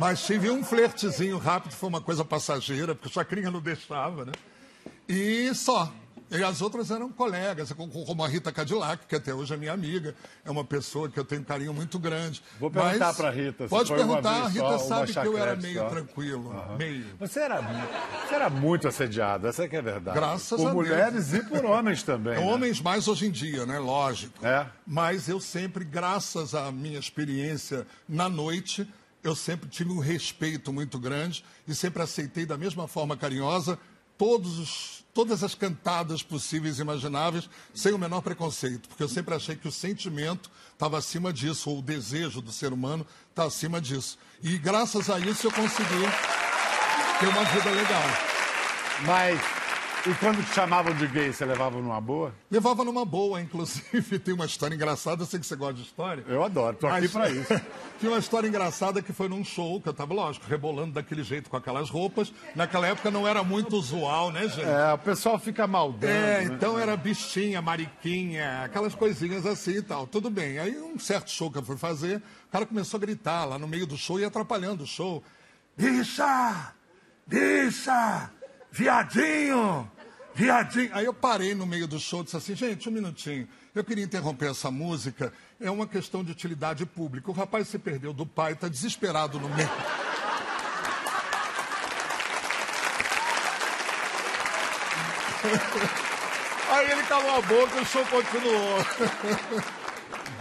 mas 0.00 0.24
tive 0.24 0.50
um 0.50 0.64
flertezinho 0.64 1.36
rápido, 1.38 1.72
foi 1.72 1.88
uma 1.90 2.00
coisa 2.00 2.24
passageira, 2.24 2.94
porque 2.94 3.08
o 3.08 3.12
Chacrinha 3.12 3.50
não 3.50 3.60
deixava, 3.60 4.24
né? 4.24 4.32
E 5.08 5.54
só. 5.54 5.92
E 6.32 6.44
as 6.44 6.62
outras 6.62 6.92
eram 6.92 7.10
colegas, 7.10 7.72
com- 7.72 7.88
com- 7.88 8.04
como 8.04 8.22
a 8.24 8.28
Rita 8.28 8.52
Cadillac, 8.52 9.04
que 9.08 9.16
até 9.16 9.34
hoje 9.34 9.52
é 9.52 9.56
minha 9.56 9.72
amiga, 9.72 10.14
é 10.44 10.50
uma 10.50 10.64
pessoa 10.64 11.08
que 11.08 11.18
eu 11.18 11.24
tenho 11.24 11.40
um 11.40 11.44
carinho 11.44 11.74
muito 11.74 11.98
grande. 11.98 12.40
Vou 12.60 12.70
perguntar 12.70 13.06
Mas 13.08 13.16
pra 13.16 13.30
Rita, 13.30 13.64
se 13.64 13.68
Pode 13.68 13.92
perguntar, 13.92 14.44
a 14.44 14.48
Rita 14.48 14.78
sabe 14.78 15.12
que 15.12 15.18
eu 15.26 15.36
era 15.36 15.56
meio 15.56 15.80
só. 15.80 15.88
tranquilo, 15.88 16.54
meio. 16.78 17.04
Você 17.18 17.40
era, 17.40 17.60
você 17.60 18.34
era 18.36 18.48
muito 18.48 18.86
assediado, 18.86 19.48
essa 19.48 19.64
é 19.64 19.68
que 19.68 19.74
é 19.74 19.80
a 19.80 19.82
verdade. 19.82 20.16
Graças 20.16 20.50
por 20.50 20.68
a 20.68 20.72
Deus. 20.72 20.74
mulheres 20.74 21.32
e 21.34 21.42
por 21.42 21.64
homens 21.64 22.04
também. 22.04 22.34
né? 22.38 22.46
Homens 22.46 22.80
mais 22.80 23.08
hoje 23.08 23.26
em 23.26 23.30
dia, 23.32 23.66
né? 23.66 23.80
Lógico. 23.80 24.46
É. 24.46 24.66
Mas 24.86 25.28
eu 25.28 25.40
sempre, 25.40 25.84
graças 25.84 26.54
à 26.54 26.70
minha 26.70 26.98
experiência 27.00 27.84
na 28.08 28.28
noite, 28.28 28.88
eu 29.22 29.34
sempre 29.36 29.68
tive 29.68 29.90
um 29.92 29.98
respeito 29.98 30.72
muito 30.72 30.98
grande 30.98 31.44
e 31.68 31.74
sempre 31.74 32.02
aceitei 32.02 32.46
da 32.46 32.56
mesma 32.56 32.88
forma 32.88 33.16
carinhosa 33.16 33.78
todos 34.16 34.58
os- 34.58 35.04
todas 35.12 35.42
as 35.42 35.54
cantadas 35.54 36.22
possíveis 36.22 36.78
e 36.78 36.82
imagináveis, 36.82 37.48
sem 37.74 37.92
o 37.92 37.98
menor 37.98 38.20
preconceito, 38.20 38.88
porque 38.88 39.02
eu 39.02 39.08
sempre 39.08 39.34
achei 39.34 39.56
que 39.56 39.66
o 39.66 39.72
sentimento 39.72 40.50
estava 40.72 40.98
acima 40.98 41.32
disso, 41.32 41.68
ou 41.68 41.80
o 41.80 41.82
desejo 41.82 42.40
do 42.40 42.52
ser 42.52 42.72
humano 42.72 43.04
está 43.30 43.44
acima 43.44 43.80
disso. 43.80 44.16
E 44.42 44.56
graças 44.56 45.10
a 45.10 45.18
isso 45.18 45.46
eu 45.48 45.52
consegui 45.52 46.04
ter 47.18 47.28
uma 47.28 47.44
vida 47.44 47.70
legal. 47.70 48.02
Mas, 49.04 49.40
e 50.06 50.14
quando 50.14 50.42
te 50.42 50.54
chamavam 50.54 50.94
de 50.94 51.06
gay, 51.06 51.30
você 51.30 51.44
levava 51.44 51.78
numa 51.78 52.00
boa? 52.00 52.34
Levava 52.50 52.82
numa 52.84 53.04
boa, 53.04 53.40
inclusive. 53.40 54.18
Tem 54.20 54.32
uma 54.32 54.46
história 54.46 54.74
engraçada, 54.74 55.22
eu 55.22 55.26
sei 55.26 55.38
que 55.38 55.46
você 55.46 55.54
gosta 55.54 55.74
de 55.74 55.82
história. 55.82 56.24
Eu 56.26 56.42
adoro, 56.42 56.74
tô 56.76 56.86
aqui 56.86 57.02
Mas- 57.02 57.12
pra 57.12 57.28
isso. 57.30 57.60
Tinha 58.00 58.10
uma 58.10 58.18
história 58.18 58.48
engraçada 58.48 59.02
que 59.02 59.12
foi 59.12 59.28
num 59.28 59.44
show, 59.44 59.78
que 59.78 59.88
eu 59.88 59.92
tava, 59.92 60.14
lógico, 60.14 60.46
rebolando 60.48 60.92
daquele 60.94 61.22
jeito 61.22 61.50
com 61.50 61.56
aquelas 61.58 61.90
roupas. 61.90 62.32
Naquela 62.56 62.86
época 62.86 63.10
não 63.10 63.28
era 63.28 63.44
muito 63.44 63.76
usual, 63.76 64.32
né, 64.32 64.48
gente? 64.48 64.62
É, 64.62 64.94
o 64.94 64.98
pessoal 64.98 65.38
fica 65.38 65.66
maldando. 65.66 66.06
É, 66.06 66.44
né? 66.46 66.54
então 66.54 66.78
era 66.78 66.96
bichinha, 66.96 67.60
mariquinha, 67.60 68.62
aquelas 68.64 68.94
coisinhas 68.94 69.44
assim 69.44 69.72
e 69.76 69.82
tal. 69.82 70.06
Tudo 70.06 70.30
bem. 70.30 70.58
Aí 70.58 70.78
um 70.80 70.98
certo 70.98 71.30
show 71.30 71.50
que 71.50 71.58
eu 71.58 71.62
fui 71.62 71.76
fazer, 71.76 72.22
o 72.48 72.50
cara 72.50 72.64
começou 72.64 72.96
a 72.96 73.00
gritar 73.02 73.44
lá 73.44 73.58
no 73.58 73.68
meio 73.68 73.86
do 73.86 73.98
show 73.98 74.18
e 74.18 74.24
atrapalhando 74.24 74.84
o 74.84 74.86
show. 74.86 75.22
Bicha! 75.76 76.72
Bicha! 77.26 78.30
Viadinho! 78.72 79.90
Viadinho! 80.34 80.90
Aí 80.92 81.04
eu 81.04 81.14
parei 81.14 81.54
no 81.54 81.66
meio 81.66 81.86
do 81.86 81.98
show 81.98 82.20
e 82.20 82.24
disse 82.24 82.36
assim, 82.36 82.54
gente, 82.54 82.88
um 82.88 82.92
minutinho. 82.92 83.48
Eu 83.74 83.84
queria 83.84 84.04
interromper 84.04 84.50
essa 84.50 84.70
música. 84.70 85.32
É 85.60 85.70
uma 85.70 85.86
questão 85.86 86.24
de 86.24 86.32
utilidade 86.32 86.84
pública. 86.86 87.30
O 87.30 87.34
rapaz 87.34 87.68
se 87.68 87.78
perdeu 87.78 88.12
do 88.12 88.26
pai, 88.26 88.52
está 88.52 88.68
desesperado 88.68 89.38
no 89.38 89.48
meio. 89.48 89.70
Aí 96.70 96.92
ele 96.92 97.02
calou 97.02 97.36
a 97.36 97.42
boca 97.42 97.78
e 97.78 97.80
o 97.80 97.84
show 97.84 98.06
continuou. 98.06 98.78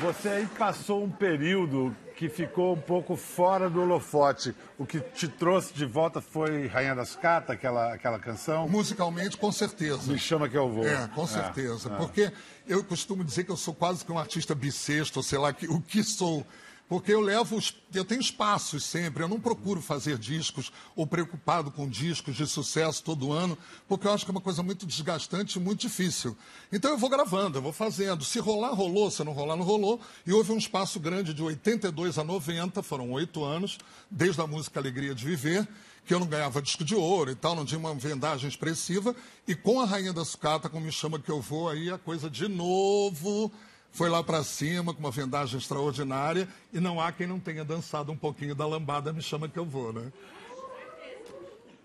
Você 0.01 0.29
aí 0.29 0.45
passou 0.57 1.03
um 1.03 1.09
período 1.09 1.95
que 2.19 2.27
ficou 2.27 2.73
um 2.73 2.81
pouco 2.81 3.15
fora 3.15 3.69
do 3.69 3.81
holofote. 3.81 4.53
O 4.77 4.85
que 4.85 4.99
te 4.99 5.25
trouxe 5.25 5.73
de 5.73 5.85
volta 5.85 6.19
foi 6.19 6.67
Rainha 6.67 6.93
das 6.93 7.15
Catas, 7.15 7.51
aquela, 7.51 7.93
aquela 7.93 8.19
canção? 8.19 8.67
Musicalmente, 8.67 9.37
com 9.37 9.49
certeza. 9.53 10.11
Me 10.11 10.19
chama 10.19 10.49
que 10.49 10.57
eu 10.57 10.69
vou. 10.69 10.85
É, 10.85 11.07
com 11.15 11.25
certeza. 11.25 11.89
Porque 11.91 12.29
eu 12.67 12.83
costumo 12.83 13.23
dizer 13.23 13.45
que 13.45 13.51
eu 13.51 13.55
sou 13.55 13.73
quase 13.73 14.03
que 14.03 14.11
um 14.11 14.19
artista 14.19 14.53
bissexto, 14.53 15.23
sei 15.23 15.39
lá 15.39 15.53
que- 15.53 15.67
o 15.69 15.79
que 15.79 16.03
sou. 16.03 16.45
Porque 16.89 17.13
eu 17.13 17.21
levo, 17.21 17.59
eu 17.93 18.03
tenho 18.03 18.19
espaços 18.19 18.83
sempre, 18.83 19.21
eu 19.21 19.27
não 19.27 19.39
procuro 19.39 19.79
fazer 19.79 20.17
discos 20.17 20.71
ou 20.95 21.05
preocupado 21.05 21.69
com 21.69 21.87
discos 21.87 22.35
de 22.35 22.47
sucesso 22.47 23.03
todo 23.03 23.31
ano, 23.31 23.55
porque 23.87 24.07
eu 24.07 24.11
acho 24.11 24.25
que 24.25 24.31
é 24.31 24.33
uma 24.33 24.41
coisa 24.41 24.63
muito 24.63 24.87
desgastante 24.87 25.59
e 25.59 25.61
muito 25.61 25.81
difícil. 25.81 26.35
Então 26.71 26.89
eu 26.89 26.97
vou 26.97 27.07
gravando, 27.07 27.59
eu 27.59 27.61
vou 27.61 27.71
fazendo. 27.71 28.25
Se 28.25 28.39
rolar, 28.39 28.71
rolou, 28.71 29.11
se 29.11 29.23
não 29.23 29.33
rolar, 29.33 29.55
não 29.55 29.63
rolou. 29.63 30.01
E 30.25 30.33
houve 30.33 30.51
um 30.51 30.57
espaço 30.57 30.99
grande 30.99 31.31
de 31.31 31.43
82 31.43 32.17
a 32.17 32.23
90, 32.23 32.81
foram 32.81 33.11
oito 33.11 33.43
anos, 33.43 33.77
desde 34.09 34.41
a 34.41 34.47
música 34.47 34.79
Alegria 34.79 35.13
de 35.13 35.23
Viver, 35.23 35.67
que 36.07 36.13
eu 36.15 36.19
não 36.19 36.25
ganhava 36.25 36.59
disco 36.59 36.83
de 36.83 36.95
ouro 36.95 37.29
e 37.29 37.35
tal, 37.35 37.55
não 37.55 37.65
tinha 37.65 37.77
uma 37.77 37.93
vendagem 37.93 38.49
expressiva. 38.49 39.15
E 39.47 39.53
com 39.53 39.79
a 39.79 39.85
Rainha 39.85 40.11
da 40.11 40.25
Sucata, 40.25 40.67
como 40.67 40.87
me 40.87 40.91
chama 40.91 41.19
que 41.19 41.29
eu 41.29 41.39
vou, 41.39 41.69
aí 41.69 41.91
a 41.91 41.99
coisa 41.99 42.31
de 42.31 42.47
novo 42.47 43.51
foi 43.91 44.09
lá 44.09 44.23
para 44.23 44.43
cima, 44.43 44.93
com 44.93 44.99
uma 44.99 45.11
vendagem 45.11 45.57
extraordinária. 45.57 46.47
E 46.71 46.79
não 46.79 46.99
há 47.01 47.11
quem 47.11 47.27
não 47.27 47.39
tenha 47.39 47.63
dançado 47.65 48.11
um 48.11 48.17
pouquinho 48.17 48.55
da 48.55 48.65
lambada, 48.65 49.11
me 49.11 49.21
chama 49.21 49.47
que 49.49 49.57
eu 49.57 49.65
vou, 49.65 49.91
né? 49.93 50.11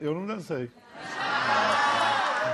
Eu 0.00 0.14
não 0.14 0.26
dancei. 0.26 0.70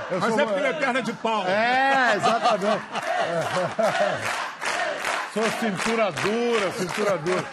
Eu 0.09 0.19
Mas 0.19 0.29
sou- 0.33 0.39
é 0.41 0.45
porque 0.45 0.59
ele 0.59 0.67
é 0.67 0.73
perna 0.73 1.01
de 1.01 1.13
pau. 1.13 1.45
É, 1.47 2.15
exatamente. 2.15 2.83
Sou 5.33 5.43
cintura 5.61 6.11
dura, 6.11 6.71
cintura 6.73 7.17
dura. 7.17 7.45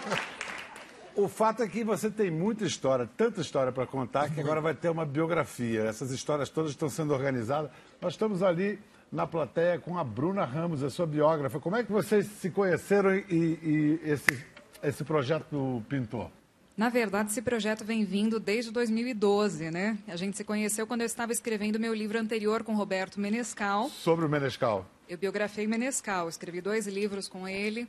O 1.15 1.29
fato 1.29 1.63
é 1.63 1.69
que 1.69 1.85
você 1.85 2.11
tem 2.11 2.29
muita 2.31 2.65
história, 2.65 3.09
tanta 3.17 3.41
história 3.41 3.71
para 3.73 3.87
contar, 3.87 4.31
que 4.31 4.41
agora 4.41 4.61
vai 4.61 4.75
ter 4.75 4.89
uma 4.89 5.07
biografia. 5.07 5.83
Essas 5.85 6.11
histórias 6.11 6.49
todas 6.49 6.73
estão 6.73 6.89
sendo 6.89 7.13
organizadas. 7.15 7.71
Nós 8.01 8.15
estamos 8.15 8.43
ali 8.43 8.81
na 9.11 9.27
plateia 9.27 9.79
com 9.79 9.99
a 9.99 10.05
Bruna 10.05 10.45
Ramos, 10.45 10.83
a 10.83 10.91
sua 10.91 11.07
biógrafa. 11.07 11.59
Como 11.59 11.77
é 11.77 11.83
que 11.83 11.91
vocês 11.91 12.27
se 12.27 12.51
conheceram 12.51 13.15
e, 13.15 13.23
e 13.31 14.01
esse, 14.05 14.45
esse 14.83 15.05
projeto 15.05 15.83
pintou? 15.89 16.31
Na 16.77 16.89
verdade, 16.89 17.31
esse 17.31 17.43
projeto 17.43 17.85
vem 17.85 18.05
vindo 18.05 18.39
desde 18.39 18.71
2012, 18.71 19.71
né? 19.71 19.99
A 20.07 20.15
gente 20.15 20.37
se 20.37 20.45
conheceu 20.45 20.87
quando 20.87 21.01
eu 21.01 21.07
estava 21.07 21.33
escrevendo 21.33 21.81
meu 21.81 21.93
livro 21.93 22.19
anterior 22.19 22.63
com 22.63 22.75
Roberto 22.75 23.19
Menescal. 23.19 23.89
Sobre 23.89 24.25
o 24.25 24.29
Menescal. 24.29 24.87
Eu 25.09 25.19
biografei 25.19 25.67
Menescal, 25.67 26.29
escrevi 26.29 26.61
dois 26.61 26.87
livros 26.87 27.27
com 27.27 27.49
ele 27.49 27.89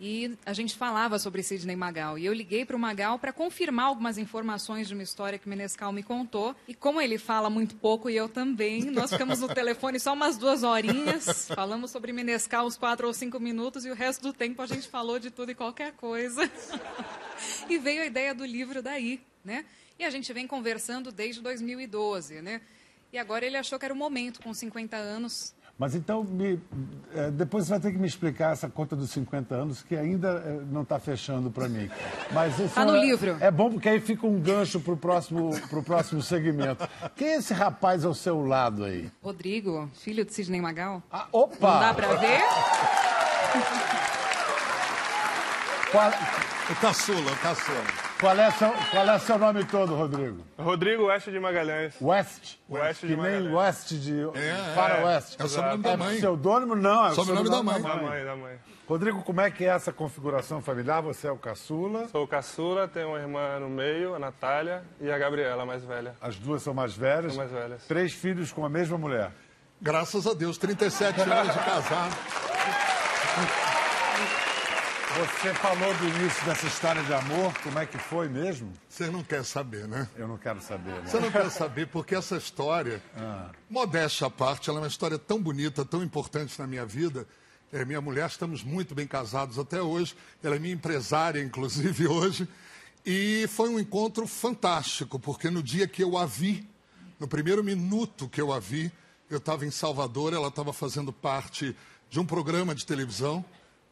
e 0.00 0.36
a 0.44 0.52
gente 0.52 0.74
falava 0.74 1.18
sobre 1.18 1.42
Sidney 1.42 1.76
Magal. 1.76 2.18
E 2.18 2.26
eu 2.26 2.32
liguei 2.32 2.64
para 2.64 2.76
o 2.76 2.78
Magal 2.78 3.18
para 3.18 3.32
confirmar 3.32 3.86
algumas 3.86 4.18
informações 4.18 4.88
de 4.88 4.94
uma 4.94 5.02
história 5.02 5.38
que 5.38 5.46
o 5.46 5.48
Menescal 5.48 5.92
me 5.92 6.02
contou. 6.02 6.54
E 6.66 6.74
como 6.74 7.00
ele 7.00 7.16
fala 7.16 7.48
muito 7.48 7.76
pouco 7.76 8.10
e 8.10 8.16
eu 8.16 8.28
também, 8.28 8.84
nós 8.90 9.10
ficamos 9.10 9.40
no 9.40 9.48
telefone 9.48 10.00
só 10.00 10.12
umas 10.12 10.36
duas 10.36 10.62
horinhas. 10.62 11.48
Falamos 11.54 11.90
sobre 11.90 12.12
Menescal 12.12 12.66
uns 12.66 12.76
quatro 12.76 13.06
ou 13.06 13.14
cinco 13.14 13.38
minutos 13.38 13.84
e 13.84 13.90
o 13.90 13.94
resto 13.94 14.22
do 14.22 14.32
tempo 14.32 14.60
a 14.62 14.66
gente 14.66 14.88
falou 14.88 15.18
de 15.18 15.30
tudo 15.30 15.52
e 15.52 15.54
qualquer 15.54 15.92
coisa. 15.92 16.50
e 17.68 17.78
veio 17.78 18.02
a 18.02 18.06
ideia 18.06 18.34
do 18.34 18.44
livro 18.44 18.82
daí, 18.82 19.20
né? 19.44 19.64
E 19.98 20.04
a 20.04 20.10
gente 20.10 20.32
vem 20.32 20.46
conversando 20.46 21.12
desde 21.12 21.40
2012, 21.40 22.42
né? 22.42 22.60
E 23.12 23.18
agora 23.18 23.46
ele 23.46 23.56
achou 23.56 23.78
que 23.78 23.84
era 23.84 23.94
o 23.94 23.96
momento, 23.96 24.42
com 24.42 24.52
50 24.52 24.96
anos, 24.96 25.54
Mas 25.76 25.94
então, 25.96 26.22
me- 26.22 26.60
eh, 27.16 27.30
depois 27.32 27.64
você 27.64 27.70
vai 27.72 27.80
ter 27.80 27.90
que 27.90 27.98
me 27.98 28.06
explicar 28.06 28.52
essa 28.52 28.68
conta 28.68 28.94
dos 28.94 29.10
50 29.10 29.56
anos, 29.56 29.82
que 29.82 29.96
ainda 29.96 30.40
eh, 30.46 30.60
não 30.70 30.82
está 30.82 31.00
fechando 31.00 31.50
para 31.50 31.68
mim. 31.68 31.90
Mas 32.32 32.56
isso 32.60 32.74
Tá 32.76 32.84
no 32.84 32.94
é- 32.96 33.00
livro. 33.00 33.36
É 33.40 33.50
bom 33.50 33.72
porque 33.72 33.88
aí 33.88 34.00
fica 34.00 34.24
um 34.24 34.38
gancho 34.40 34.78
para 34.78 34.92
o 34.92 34.96
próximo, 34.96 35.50
pro 35.68 35.82
próximo 35.82 36.22
segmento. 36.22 36.88
Quem 37.16 37.28
é 37.30 37.36
esse 37.38 37.52
rapaz 37.52 38.04
ao 38.04 38.14
seu 38.14 38.46
lado 38.46 38.84
aí? 38.84 39.10
Rodrigo, 39.20 39.90
filho 39.94 40.24
de 40.24 40.32
Sidney 40.32 40.60
Magal. 40.60 41.02
Ah, 41.10 41.26
Não 41.32 41.40
opa! 41.40 41.80
dá 41.80 41.92
pra 41.94 42.14
ver? 42.14 42.40
Qual, 45.90 46.10
O 46.70 46.74
caçula, 46.80 47.32
o 47.32 47.36
caçula. 47.38 48.03
Qual 48.24 48.38
é, 48.38 48.50
seu, 48.52 48.72
qual 48.90 49.06
é 49.10 49.18
seu 49.18 49.38
nome 49.38 49.64
todo, 49.66 49.94
Rodrigo? 49.94 50.42
Rodrigo 50.58 51.04
West 51.08 51.28
de 51.28 51.38
Magalhães. 51.38 51.94
West? 52.00 52.56
West 52.70 53.00
de 53.02 53.08
que 53.08 53.16
nem 53.16 53.42
Magalhães. 53.42 53.54
West 53.54 53.88
de 53.92 54.20
É, 54.34 54.72
Faroeste. 54.74 55.36
é 55.38 55.44
o 55.44 55.48
sobrenome 55.48 55.82
da 55.82 55.90
É 55.90 55.96
mãe. 55.98 56.16
pseudônimo? 56.16 56.74
Não, 56.74 57.06
é 57.06 57.10
o 57.10 57.14
Sobrenome 57.14 57.50
da 57.50 57.62
mãe. 57.62 57.82
Da 57.82 57.96
mãe, 57.96 58.24
da 58.24 58.34
mãe. 58.36 58.56
Rodrigo, 58.88 59.22
como 59.22 59.42
é 59.42 59.50
que 59.50 59.64
é 59.66 59.68
essa 59.68 59.92
configuração 59.92 60.62
familiar? 60.62 61.02
Você 61.02 61.26
é 61.26 61.30
o 61.30 61.36
caçula, 61.36 62.08
Sou 62.08 62.24
o 62.24 62.28
caçula, 62.28 62.88
tenho 62.88 63.08
uma 63.08 63.18
irmã 63.18 63.58
no 63.60 63.68
meio, 63.68 64.14
a 64.14 64.18
Natália, 64.18 64.82
e 65.02 65.10
a 65.12 65.18
Gabriela, 65.18 65.62
a 65.64 65.66
mais 65.66 65.84
velha. 65.84 66.14
as 66.18 66.36
duas 66.36 66.62
são 66.62 66.72
mais 66.72 66.94
velhas. 66.94 67.34
São 67.34 67.42
mais 67.44 67.50
velhas. 67.52 67.84
Três 67.86 68.14
filhos 68.14 68.50
com 68.52 68.64
a 68.64 68.70
mesma 68.70 68.96
mulher. 68.96 69.32
Graças 69.82 70.26
a 70.26 70.32
Deus, 70.32 70.56
37 70.56 71.20
anos 71.20 71.52
de 71.52 71.58
casado. 71.58 72.16
Você 75.14 75.54
falou 75.54 75.94
do 75.94 76.08
início 76.08 76.44
dessa 76.44 76.66
história 76.66 77.00
de 77.04 77.14
amor, 77.14 77.56
como 77.62 77.78
é 77.78 77.86
que 77.86 77.96
foi 77.96 78.28
mesmo? 78.28 78.72
Você 78.88 79.08
não 79.08 79.22
quer 79.22 79.44
saber, 79.44 79.86
né? 79.86 80.08
Eu 80.16 80.26
não 80.26 80.36
quero 80.36 80.60
saber. 80.60 80.90
Né? 80.90 81.02
Você 81.06 81.20
não 81.20 81.30
quer 81.30 81.48
saber 81.50 81.86
porque 81.86 82.16
essa 82.16 82.36
história, 82.36 83.00
modéstia 83.70 84.26
à 84.26 84.30
parte, 84.30 84.68
ela 84.68 84.80
é 84.80 84.82
uma 84.82 84.88
história 84.88 85.16
tão 85.16 85.40
bonita, 85.40 85.84
tão 85.84 86.02
importante 86.02 86.58
na 86.58 86.66
minha 86.66 86.84
vida. 86.84 87.28
É, 87.72 87.84
minha 87.84 88.00
mulher, 88.00 88.28
estamos 88.28 88.64
muito 88.64 88.92
bem 88.92 89.06
casados 89.06 89.56
até 89.56 89.80
hoje. 89.80 90.16
Ela 90.42 90.56
é 90.56 90.58
minha 90.58 90.74
empresária, 90.74 91.40
inclusive, 91.40 92.06
hoje. 92.08 92.48
E 93.06 93.46
foi 93.50 93.68
um 93.68 93.78
encontro 93.78 94.26
fantástico, 94.26 95.20
porque 95.20 95.48
no 95.48 95.62
dia 95.62 95.86
que 95.86 96.02
eu 96.02 96.18
a 96.18 96.26
vi, 96.26 96.68
no 97.20 97.28
primeiro 97.28 97.62
minuto 97.62 98.28
que 98.28 98.40
eu 98.40 98.52
a 98.52 98.58
vi, 98.58 98.90
eu 99.30 99.38
estava 99.38 99.64
em 99.64 99.70
Salvador, 99.70 100.32
ela 100.32 100.48
estava 100.48 100.72
fazendo 100.72 101.12
parte 101.12 101.76
de 102.10 102.18
um 102.18 102.26
programa 102.26 102.74
de 102.74 102.84
televisão. 102.84 103.44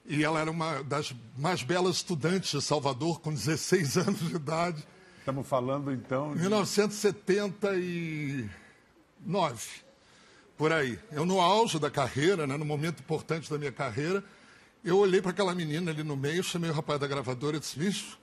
E 0.04 0.24
ela 0.24 0.40
era 0.40 0.50
uma 0.50 0.82
das 0.82 1.14
mais 1.36 1.62
belas 1.62 1.94
estudantes 1.96 2.50
de 2.50 2.60
Salvador, 2.60 3.20
com 3.20 3.32
16 3.32 3.96
anos 4.08 4.20
de 4.20 4.34
idade. 4.34 4.84
Estamos 5.18 5.46
falando 5.46 5.92
então 5.92 6.34
de 6.34 6.40
1979, 6.40 8.50
por 10.56 10.72
aí. 10.72 10.98
Eu 11.12 11.24
no 11.24 11.40
auge 11.40 11.78
da 11.78 11.88
carreira, 11.90 12.44
né, 12.46 12.56
no 12.56 12.64
momento 12.64 12.98
importante 13.00 13.48
da 13.48 13.56
minha 13.56 13.70
carreira, 13.70 14.24
eu 14.84 14.98
olhei 14.98 15.22
para 15.22 15.30
aquela 15.30 15.54
menina 15.54 15.92
ali 15.92 16.02
no 16.02 16.16
meio, 16.16 16.42
chamei 16.42 16.70
o 16.70 16.72
rapaz 16.72 16.98
da 16.98 17.06
gravadora 17.06 17.56
e 17.56 17.60
disse, 17.60 17.78
bicho, 17.78 18.18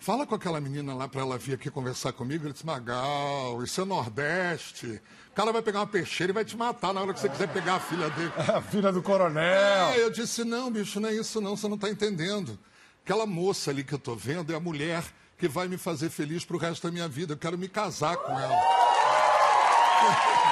fala 0.00 0.26
com 0.26 0.34
aquela 0.34 0.60
menina 0.60 0.94
lá 0.94 1.08
para 1.08 1.20
ela 1.20 1.38
vir 1.38 1.54
aqui 1.54 1.70
conversar 1.70 2.12
comigo. 2.12 2.44
Ele 2.44 2.52
disse, 2.52 2.66
Magal, 2.66 3.62
isso 3.62 3.80
é 3.80 3.84
Nordeste. 3.84 5.00
O 5.30 5.34
cara 5.34 5.52
vai 5.52 5.62
pegar 5.62 5.80
uma 5.80 5.86
peixeira 5.86 6.32
e 6.32 6.34
vai 6.34 6.44
te 6.44 6.56
matar 6.56 6.92
na 6.94 7.00
hora 7.00 7.12
que 7.12 7.20
você 7.20 7.28
quiser 7.28 7.48
pegar 7.48 7.74
a 7.74 7.80
filha 7.80 8.08
dele. 8.10 8.32
a 8.54 8.60
filha 8.60 8.92
do 8.92 9.02
coronel. 9.02 9.42
É, 9.42 10.02
eu 10.02 10.10
disse, 10.10 10.44
não, 10.44 10.70
bicho, 10.70 11.00
não 11.00 11.08
é 11.08 11.14
isso 11.14 11.40
não, 11.40 11.56
você 11.56 11.68
não 11.68 11.76
está 11.76 11.90
entendendo. 11.90 12.58
Aquela 13.04 13.26
moça 13.26 13.70
ali 13.70 13.84
que 13.84 13.94
eu 13.94 13.98
estou 13.98 14.16
vendo 14.16 14.52
é 14.52 14.56
a 14.56 14.60
mulher 14.60 15.04
que 15.38 15.48
vai 15.48 15.68
me 15.68 15.76
fazer 15.76 16.10
feliz 16.10 16.44
para 16.44 16.56
o 16.56 16.58
resto 16.58 16.86
da 16.86 16.92
minha 16.92 17.08
vida. 17.08 17.34
Eu 17.34 17.38
quero 17.38 17.58
me 17.58 17.68
casar 17.68 18.16
com 18.16 18.32
ela. 18.32 18.56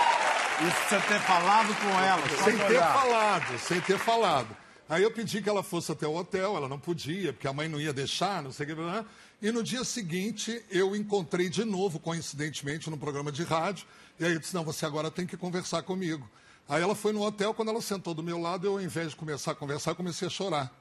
Isso 0.61 0.89
você 0.89 1.01
ter 1.01 1.21
falado 1.21 1.75
com 1.75 2.01
ela. 2.01 2.23
Sem 2.45 2.57
ter 2.57 2.65
olhar. 2.65 2.95
falado, 2.95 3.59
sem 3.59 3.81
ter 3.81 3.99
falado. 3.99 4.57
Aí 4.89 5.03
eu 5.03 5.11
pedi 5.11 5.43
que 5.43 5.49
ela 5.49 5.63
fosse 5.63 5.91
até 5.91 6.07
o 6.07 6.15
hotel, 6.15 6.57
ela 6.57 6.69
não 6.69 6.79
podia, 6.79 7.33
porque 7.33 7.49
a 7.49 7.53
mãe 7.53 7.69
não 7.69 7.81
ia 7.81 7.93
deixar, 7.93 8.43
não 8.43 8.53
sei 8.53 8.67
o 8.67 8.77
que. 8.77 9.07
E 9.43 9.53
no 9.53 9.63
dia 9.63 9.85
seguinte, 9.85 10.65
eu 10.71 10.97
encontrei 10.97 11.49
de 11.49 11.65
novo, 11.65 11.99
coincidentemente, 11.99 12.89
num 12.89 12.97
programa 12.97 13.31
de 13.31 13.43
rádio. 13.43 13.87
E 14.19 14.25
aí 14.25 14.33
eu 14.33 14.39
disse, 14.39 14.55
não, 14.55 14.65
você 14.65 14.87
agora 14.87 15.11
tem 15.11 15.27
que 15.27 15.37
conversar 15.37 15.83
comigo. 15.83 16.29
Aí 16.69 16.83
ela 16.83 16.95
foi 16.95 17.13
no 17.13 17.23
hotel, 17.23 17.53
quando 17.53 17.69
ela 17.69 17.83
sentou 17.83 18.15
do 18.15 18.23
meu 18.23 18.41
lado, 18.41 18.67
eu, 18.67 18.73
ao 18.73 18.81
invés 18.81 19.11
de 19.11 19.17
começar 19.17 19.53
a 19.53 19.55
conversar, 19.55 19.95
comecei 19.95 20.29
a 20.29 20.31
chorar. 20.31 20.73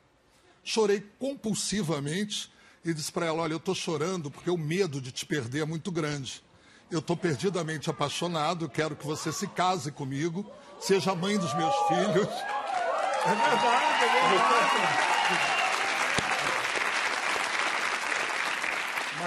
Chorei 0.63 1.03
compulsivamente 1.19 2.50
e 2.86 2.93
disse 2.93 3.12
para 3.12 3.25
ela, 3.25 3.41
olha, 3.41 3.53
eu 3.53 3.57
estou 3.57 3.75
chorando 3.75 4.31
porque 4.31 4.50
o 4.50 4.57
medo 4.57 5.01
de 5.01 5.12
te 5.12 5.25
perder 5.25 5.62
é 5.62 5.65
muito 5.65 5.91
grande. 5.91 6.41
Eu 6.89 7.00
estou 7.00 7.17
perdidamente 7.17 7.89
apaixonado, 7.89 8.69
quero 8.69 8.95
que 8.95 9.05
você 9.05 9.31
se 9.33 9.48
case 9.48 9.91
comigo, 9.91 10.50
seja 10.79 11.15
mãe 11.15 11.38
dos 11.38 11.53
meus 11.53 11.75
filhos. 11.88 12.27
É 13.25 13.36
verdade, 13.36 14.03
é 14.03 14.29
verdade. 14.29 15.12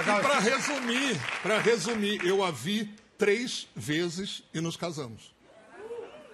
Mas, 0.06 0.18
E 0.18 0.22
para 0.22 0.38
resumir, 0.40 1.20
para 1.42 1.58
resumir, 1.58 2.24
eu 2.24 2.44
a 2.44 2.50
vi 2.50 2.94
três 3.18 3.66
vezes 3.74 4.42
e 4.54 4.60
nos 4.60 4.76
casamos. 4.76 5.34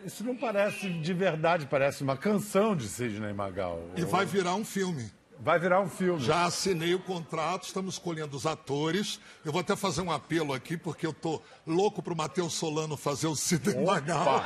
isso 0.04 0.24
não 0.24 0.36
parece 0.36 0.88
de 1.00 1.14
verdade, 1.14 1.66
parece 1.66 2.02
uma 2.02 2.16
canção 2.16 2.74
de 2.76 2.88
Sidney 2.88 3.32
Magal. 3.32 3.80
E 3.96 4.02
vai 4.04 4.26
virar 4.26 4.54
um 4.54 4.64
filme. 4.64 5.10
Vai 5.42 5.58
virar 5.58 5.80
um 5.80 5.88
filme. 5.88 6.20
Já 6.20 6.44
assinei 6.44 6.94
o 6.94 7.00
contrato, 7.00 7.64
estamos 7.64 7.94
escolhendo 7.94 8.36
os 8.36 8.46
atores. 8.46 9.18
Eu 9.44 9.50
vou 9.50 9.60
até 9.60 9.74
fazer 9.74 10.00
um 10.00 10.12
apelo 10.12 10.52
aqui, 10.52 10.76
porque 10.76 11.04
eu 11.04 11.12
tô 11.12 11.42
louco 11.66 12.00
pro 12.00 12.14
Matheus 12.14 12.52
Solano 12.54 12.96
fazer 12.96 13.26
o 13.26 13.34
Sidney 13.34 13.84
Magal. 13.84 14.40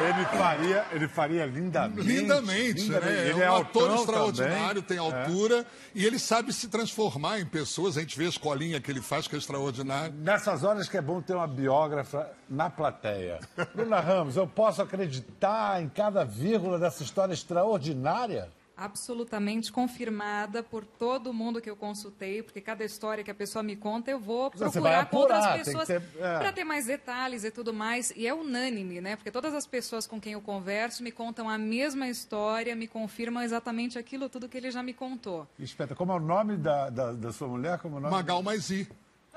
Ele 0.00 0.24
faria, 0.24 0.86
ele 0.90 1.06
faria 1.06 1.46
lindamente. 1.46 2.00
Lindamente, 2.00 2.90
né? 2.90 3.28
Ele 3.28 3.40
é 3.40 3.44
é 3.44 3.52
um 3.52 3.58
ator 3.58 3.94
extraordinário, 3.94 4.82
também. 4.82 4.82
tem 4.82 4.98
altura 4.98 5.64
e 5.94 6.04
ele 6.04 6.18
sabe 6.18 6.52
se 6.52 6.66
transformar 6.66 7.38
em 7.38 7.46
pessoas. 7.46 7.96
A 7.96 8.00
gente 8.00 8.18
vê 8.18 8.26
a 8.26 8.30
escolinha 8.30 8.80
que 8.80 8.90
ele 8.90 9.00
faz, 9.00 9.28
que 9.28 9.36
é 9.36 9.38
extraordinário. 9.38 10.12
Nessas 10.16 10.64
horas 10.64 10.88
que 10.88 10.96
é 10.96 11.00
bom 11.00 11.22
ter 11.22 11.34
uma 11.34 11.46
biógrafa 11.46 12.28
na 12.48 12.68
plateia. 12.68 13.38
Bruna 13.72 14.00
Ramos, 14.00 14.36
eu 14.36 14.48
posso 14.48 14.82
acreditar 14.82 15.80
em 15.80 15.88
cada 15.88 16.24
vírgula 16.24 16.76
dessa 16.76 17.04
história 17.04 17.32
extraordinária? 17.32 18.50
Absolutamente 18.80 19.70
confirmada 19.70 20.62
por 20.62 20.86
todo 20.86 21.34
mundo 21.34 21.60
que 21.60 21.68
eu 21.68 21.76
consultei, 21.76 22.42
porque 22.42 22.62
cada 22.62 22.82
história 22.82 23.22
que 23.22 23.30
a 23.30 23.34
pessoa 23.34 23.62
me 23.62 23.76
conta, 23.76 24.10
eu 24.10 24.18
vou 24.18 24.50
procurar 24.50 25.04
com 25.04 25.18
apurar, 25.18 25.36
outras 25.36 25.44
tem 25.44 25.58
que 25.58 25.64
pessoas 25.66 25.86
ter- 25.86 26.02
é. 26.18 26.38
para 26.38 26.50
ter 26.50 26.64
mais 26.64 26.86
detalhes 26.86 27.44
e 27.44 27.50
tudo 27.50 27.74
mais. 27.74 28.10
E 28.16 28.26
é 28.26 28.32
unânime, 28.32 29.02
né? 29.02 29.16
Porque 29.16 29.30
todas 29.30 29.52
as 29.52 29.66
pessoas 29.66 30.06
com 30.06 30.18
quem 30.18 30.32
eu 30.32 30.40
converso 30.40 31.02
me 31.02 31.12
contam 31.12 31.46
a 31.46 31.58
mesma 31.58 32.08
história, 32.08 32.74
me 32.74 32.88
confirmam 32.88 33.42
exatamente 33.42 33.98
aquilo 33.98 34.30
tudo 34.30 34.48
que 34.48 34.56
ele 34.56 34.70
já 34.70 34.82
me 34.82 34.94
contou. 34.94 35.46
Espeta, 35.58 35.94
como 35.94 36.12
é 36.12 36.14
o 36.14 36.20
nome 36.20 36.56
da, 36.56 36.88
da, 36.88 37.12
da 37.12 37.32
sua 37.34 37.48
mulher? 37.48 37.78
Como 37.80 37.96
é 37.96 37.98
o 37.98 38.00
nome? 38.00 38.14
Magal 38.14 38.42
mais 38.42 38.70
I. 38.70 38.88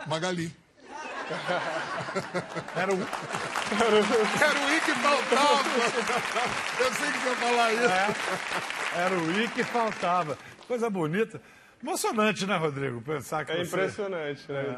Magali. 0.08 0.56
Era 2.76 2.94
o, 2.94 2.98
Era 2.98 4.60
o 4.66 4.72
I 4.72 4.82
que 4.82 4.92
faltava. 4.96 5.70
Eu 6.80 6.94
sei 6.94 7.12
que 7.12 7.18
você 7.20 7.30
ia 7.30 7.36
falar 7.36 7.74
isso. 7.74 8.83
Era 8.96 9.16
o 9.18 9.32
I 9.42 9.48
que 9.50 9.64
faltava. 9.64 10.38
Coisa 10.68 10.90
bonita. 10.90 11.42
Emocionante, 11.82 12.46
né, 12.46 12.56
Rodrigo? 12.58 13.02
Pensar 13.02 13.46
que 13.46 13.52
É 13.52 13.58
você... 13.58 13.62
impressionante, 13.76 14.52
né? 14.52 14.78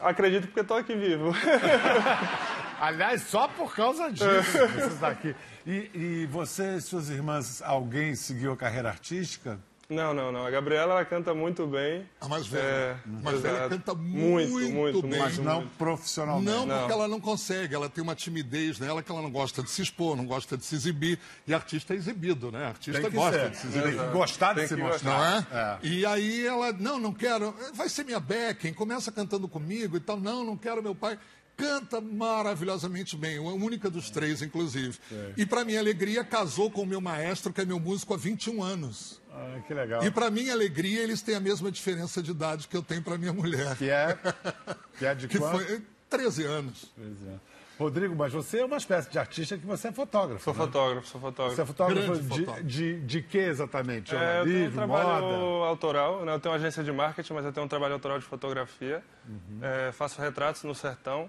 Acredito 0.00 0.46
porque 0.46 0.60
estou 0.60 0.76
aqui 0.76 0.94
vivo. 0.94 1.32
Aliás, 2.80 3.22
só 3.22 3.48
por 3.48 3.74
causa 3.74 4.10
disso 4.12 4.26
você 4.26 4.86
está 4.86 5.08
aqui. 5.08 5.34
E, 5.66 5.90
e 5.94 6.26
você 6.26 6.76
e 6.76 6.80
suas 6.80 7.08
irmãs, 7.08 7.62
alguém 7.62 8.14
seguiu 8.14 8.52
a 8.52 8.56
carreira 8.56 8.88
artística? 8.88 9.58
Não, 9.94 10.12
não, 10.12 10.32
não. 10.32 10.44
A 10.44 10.50
Gabriela, 10.50 10.92
ela 10.94 11.04
canta 11.04 11.32
muito 11.32 11.66
bem. 11.66 12.06
A 12.20 12.28
mais 12.28 12.46
velha. 12.46 12.62
É, 12.64 12.96
a 13.06 13.22
mais 13.22 13.40
velha 13.40 13.68
canta 13.68 13.94
muito, 13.94 14.50
Muito, 14.50 14.72
muito, 14.74 15.02
bem. 15.02 15.18
Mas 15.18 15.38
não 15.38 15.66
profissionalmente. 15.78 16.50
Não, 16.50 16.66
Não. 16.66 16.78
porque 16.80 16.92
ela 16.92 17.08
não 17.08 17.20
consegue, 17.20 17.74
ela 17.74 17.88
tem 17.88 18.02
uma 18.02 18.14
timidez 18.14 18.78
nela 18.78 19.02
que 19.02 19.10
ela 19.10 19.22
não 19.22 19.30
gosta 19.30 19.62
de 19.62 19.70
se 19.70 19.82
expor, 19.82 20.16
não 20.16 20.26
gosta 20.26 20.56
de 20.56 20.64
se 20.64 20.74
exibir. 20.74 21.18
E 21.46 21.54
artista 21.54 21.94
é 21.94 21.96
exibido, 21.96 22.50
né? 22.50 22.66
Artista 22.66 23.00
Tem 23.00 23.10
que 23.10 23.16
gosta 23.16 23.38
ser. 23.40 23.50
de 23.50 23.56
se 23.56 23.66
exibir. 23.68 23.96
Tem 23.96 24.06
que 24.06 24.12
gostar 24.12 24.52
de 24.52 24.58
Tem 24.60 24.68
se 24.68 24.74
que 24.74 24.82
mostrar. 24.82 25.46
Não 25.50 25.58
é? 25.58 25.78
E 25.82 26.04
aí 26.04 26.46
ela, 26.46 26.72
não, 26.72 26.98
não 26.98 27.12
quero, 27.12 27.54
vai 27.74 27.88
ser 27.88 28.04
minha 28.04 28.20
backing, 28.20 28.72
começa 28.72 29.12
cantando 29.12 29.46
comigo 29.48 29.96
e 29.96 30.00
tal. 30.00 30.18
Não, 30.18 30.44
não 30.44 30.56
quero 30.56 30.82
meu 30.82 30.94
pai. 30.94 31.18
Canta 31.56 32.00
maravilhosamente 32.00 33.16
bem, 33.16 33.38
a 33.38 33.40
única 33.40 33.88
dos 33.88 34.10
três, 34.10 34.42
inclusive. 34.42 34.98
E 35.36 35.46
para 35.46 35.64
minha 35.64 35.78
alegria, 35.78 36.24
casou 36.24 36.70
com 36.70 36.82
o 36.82 36.86
meu 36.86 37.00
maestro, 37.00 37.52
que 37.52 37.60
é 37.60 37.64
meu 37.64 37.78
músico 37.78 38.14
há 38.14 38.16
21 38.16 38.62
anos. 38.62 39.20
Ah, 39.32 39.60
que 39.66 39.74
legal. 39.74 40.04
E 40.04 40.10
para 40.10 40.30
minha 40.30 40.52
alegria, 40.52 41.02
eles 41.02 41.22
têm 41.22 41.34
a 41.34 41.40
mesma 41.40 41.70
diferença 41.70 42.22
de 42.22 42.30
idade 42.30 42.68
que 42.68 42.76
eu 42.76 42.82
tenho 42.82 43.02
para 43.02 43.18
minha 43.18 43.32
mulher, 43.32 43.76
Que 43.76 43.90
é, 43.90 44.16
que 44.98 45.06
é 45.06 45.14
de 45.14 45.28
que 45.28 45.38
quanto? 45.38 45.64
foi 45.64 45.82
13 46.08 46.44
anos. 46.44 46.92
Pois 46.96 47.26
é. 47.26 47.54
Rodrigo, 47.78 48.14
mas 48.14 48.32
você 48.32 48.60
é 48.60 48.64
uma 48.64 48.76
espécie 48.76 49.10
de 49.10 49.18
artista 49.18 49.58
que 49.58 49.66
você 49.66 49.88
é 49.88 49.92
fotógrafo. 49.92 50.44
Sou 50.44 50.54
né? 50.54 50.60
fotógrafo, 50.60 51.08
sou 51.08 51.20
fotógrafo. 51.20 51.56
Você 51.56 51.62
é 51.62 51.66
fotógrafo 51.66 52.16
de, 52.16 52.28
fotógrafo. 52.28 52.62
de, 52.62 53.00
de 53.00 53.22
que 53.22 53.38
exatamente? 53.38 54.14
É, 54.14 54.40
eu 54.40 54.44
tenho 54.44 54.68
um 54.68 54.72
trabalho 54.72 55.26
moda? 55.26 55.66
autoral, 55.66 56.24
né? 56.24 56.34
eu 56.34 56.40
tenho 56.40 56.52
uma 56.52 56.58
agência 56.58 56.84
de 56.84 56.92
marketing, 56.92 57.32
mas 57.32 57.44
eu 57.44 57.52
tenho 57.52 57.66
um 57.66 57.68
trabalho 57.68 57.94
autoral 57.94 58.18
de 58.20 58.24
fotografia. 58.24 59.02
Uhum. 59.28 59.58
É, 59.60 59.90
faço 59.90 60.20
retratos 60.22 60.62
no 60.62 60.74
sertão. 60.74 61.28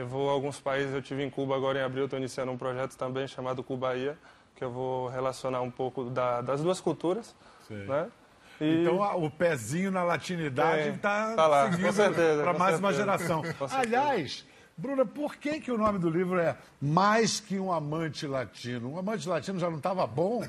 Eu 0.00 0.06
vou 0.06 0.30
a 0.30 0.32
alguns 0.32 0.58
países, 0.58 0.94
eu 0.94 1.02
tive 1.02 1.22
em 1.22 1.28
Cuba 1.28 1.54
agora 1.54 1.78
em 1.78 1.82
abril, 1.82 2.04
estou 2.04 2.18
iniciando 2.18 2.50
um 2.50 2.56
projeto 2.56 2.96
também 2.96 3.28
chamado 3.28 3.62
Cubaia, 3.62 4.16
que 4.56 4.64
eu 4.64 4.70
vou 4.70 5.08
relacionar 5.08 5.60
um 5.60 5.70
pouco 5.70 6.04
da- 6.04 6.40
das 6.40 6.62
duas 6.62 6.80
culturas. 6.80 7.36
Sei. 7.68 7.84
Né? 7.86 8.08
E- 8.62 8.80
Então 8.80 8.96
o 9.22 9.30
pezinho 9.30 9.90
na 9.90 10.02
latinidade 10.02 10.88
É, 10.88 10.92
está 10.92 11.34
tá 11.36 11.46
lá, 11.46 11.70
seguindo 11.70 11.92
para 12.42 12.52
mais 12.54 12.78
uma 12.78 12.92
certeza. 12.92 12.94
geração. 13.18 13.42
Com 13.58 13.68
certeza. 13.68 13.78
Aliás, 13.78 14.46
Bruna, 14.80 15.04
por 15.04 15.36
que, 15.36 15.60
que 15.60 15.70
o 15.70 15.76
nome 15.76 15.98
do 15.98 16.08
livro 16.08 16.38
é 16.38 16.56
Mais 16.80 17.38
que 17.38 17.58
um 17.58 17.70
Amante 17.70 18.26
Latino? 18.26 18.92
Um 18.92 18.98
amante 18.98 19.28
latino 19.28 19.58
já 19.58 19.68
não 19.68 19.76
estava 19.76 20.06
bom? 20.06 20.42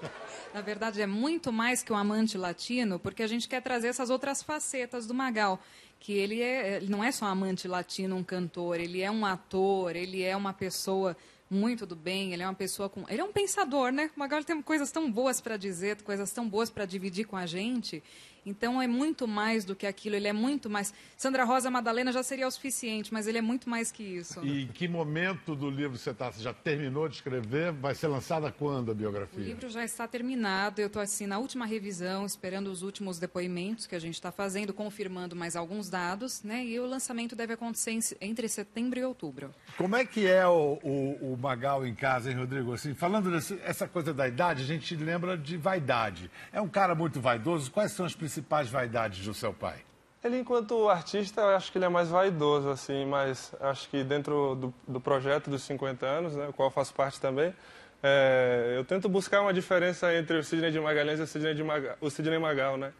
Na 0.54 0.62
verdade, 0.62 1.02
é 1.02 1.06
muito 1.06 1.52
mais 1.52 1.82
que 1.82 1.92
um 1.92 1.96
amante 1.96 2.38
latino, 2.38 2.98
porque 2.98 3.22
a 3.22 3.26
gente 3.26 3.46
quer 3.46 3.60
trazer 3.60 3.88
essas 3.88 4.08
outras 4.08 4.42
facetas 4.42 5.06
do 5.06 5.12
Magal. 5.12 5.60
Que 6.00 6.14
ele, 6.14 6.40
é, 6.40 6.76
ele 6.76 6.88
não 6.88 7.04
é 7.04 7.12
só 7.12 7.26
um 7.26 7.28
amante 7.28 7.68
latino, 7.68 8.16
um 8.16 8.24
cantor, 8.24 8.80
ele 8.80 9.02
é 9.02 9.10
um 9.10 9.26
ator, 9.26 9.94
ele 9.94 10.22
é 10.22 10.34
uma 10.34 10.54
pessoa 10.54 11.14
muito 11.50 11.84
do 11.84 11.94
bem, 11.94 12.32
ele 12.32 12.42
é 12.42 12.46
uma 12.46 12.54
pessoa 12.54 12.88
com. 12.88 13.04
Ele 13.08 13.20
é 13.20 13.24
um 13.24 13.32
pensador, 13.32 13.92
né? 13.92 14.10
O 14.16 14.18
Magal 14.18 14.42
tem 14.44 14.62
coisas 14.62 14.90
tão 14.90 15.12
boas 15.12 15.42
para 15.42 15.58
dizer, 15.58 16.00
coisas 16.02 16.32
tão 16.32 16.48
boas 16.48 16.70
para 16.70 16.86
dividir 16.86 17.26
com 17.26 17.36
a 17.36 17.44
gente. 17.44 18.02
Então 18.46 18.80
é 18.80 18.86
muito 18.86 19.26
mais 19.26 19.64
do 19.64 19.74
que 19.74 19.86
aquilo, 19.86 20.16
ele 20.16 20.28
é 20.28 20.32
muito 20.32 20.68
mais. 20.68 20.92
Sandra 21.16 21.44
Rosa 21.44 21.70
Madalena 21.70 22.12
já 22.12 22.22
seria 22.22 22.46
o 22.46 22.50
suficiente, 22.50 23.12
mas 23.12 23.26
ele 23.26 23.38
é 23.38 23.42
muito 23.42 23.68
mais 23.68 23.90
que 23.90 24.02
isso. 24.02 24.44
E 24.44 24.64
em 24.64 24.66
que 24.66 24.86
momento 24.86 25.56
do 25.56 25.70
livro 25.70 25.96
você 25.96 26.10
está? 26.10 26.30
Você 26.30 26.42
já 26.42 26.52
terminou 26.52 27.08
de 27.08 27.16
escrever? 27.16 27.72
Vai 27.72 27.94
ser 27.94 28.08
lançada 28.08 28.52
quando 28.52 28.90
a 28.90 28.94
biografia? 28.94 29.40
O 29.40 29.46
livro 29.46 29.68
já 29.70 29.84
está 29.84 30.06
terminado, 30.06 30.80
eu 30.80 30.88
estou 30.88 31.00
assim 31.00 31.26
na 31.26 31.38
última 31.38 31.64
revisão, 31.64 32.26
esperando 32.26 32.68
os 32.68 32.82
últimos 32.82 33.18
depoimentos 33.18 33.86
que 33.86 33.94
a 33.94 33.98
gente 33.98 34.14
está 34.14 34.30
fazendo, 34.30 34.74
confirmando 34.74 35.34
mais 35.34 35.56
alguns 35.56 35.88
dados, 35.88 36.42
né? 36.42 36.64
E 36.64 36.78
o 36.78 36.86
lançamento 36.86 37.34
deve 37.34 37.54
acontecer 37.54 37.98
entre 38.20 38.48
setembro 38.48 38.98
e 38.98 39.04
outubro. 39.04 39.54
Como 39.76 39.96
é 39.96 40.04
que 40.04 40.26
é 40.26 40.46
o, 40.46 40.78
o, 40.82 41.32
o 41.32 41.38
Magal 41.40 41.86
em 41.86 41.94
casa, 41.94 42.30
hein, 42.30 42.36
Rodrigo? 42.36 42.72
Assim, 42.72 42.94
falando 42.94 43.30
dessa 43.30 43.88
coisa 43.88 44.12
da 44.12 44.28
idade, 44.28 44.62
a 44.62 44.66
gente 44.66 44.94
lembra 44.96 45.36
de 45.36 45.56
vaidade. 45.56 46.30
É 46.52 46.60
um 46.60 46.68
cara 46.68 46.94
muito 46.94 47.20
vaidoso. 47.20 47.70
Quais 47.70 47.92
são 47.92 48.04
as 48.04 48.14
principais 48.14 48.33
principais 48.34 48.68
vaidades 48.68 49.24
do 49.24 49.32
seu 49.32 49.52
pai? 49.52 49.78
Ele, 50.22 50.38
enquanto 50.38 50.88
artista, 50.88 51.42
eu 51.42 51.50
acho 51.50 51.70
que 51.70 51.78
ele 51.78 51.84
é 51.84 51.88
mais 51.88 52.08
vaidoso, 52.08 52.70
assim, 52.70 53.04
mas 53.04 53.54
acho 53.60 53.88
que 53.90 54.02
dentro 54.02 54.54
do, 54.54 54.74
do 54.88 55.00
projeto 55.00 55.50
dos 55.50 55.62
50 55.62 56.06
anos, 56.06 56.34
né, 56.34 56.48
o 56.48 56.52
qual 56.52 56.68
eu 56.68 56.72
faço 56.72 56.94
parte 56.94 57.20
também, 57.20 57.54
é, 58.02 58.74
eu 58.76 58.84
tento 58.84 59.08
buscar 59.08 59.42
uma 59.42 59.52
diferença 59.52 60.12
entre 60.14 60.38
o 60.38 60.42
Sidney 60.42 60.70
de 60.70 60.80
Magalhães 60.80 61.20
e 61.20 61.22
o 61.22 61.26
Sidney, 61.26 61.54
de 61.54 61.62
Magal, 61.62 61.96
o 62.00 62.10
Sidney 62.10 62.38
Magal, 62.38 62.76
né? 62.76 62.92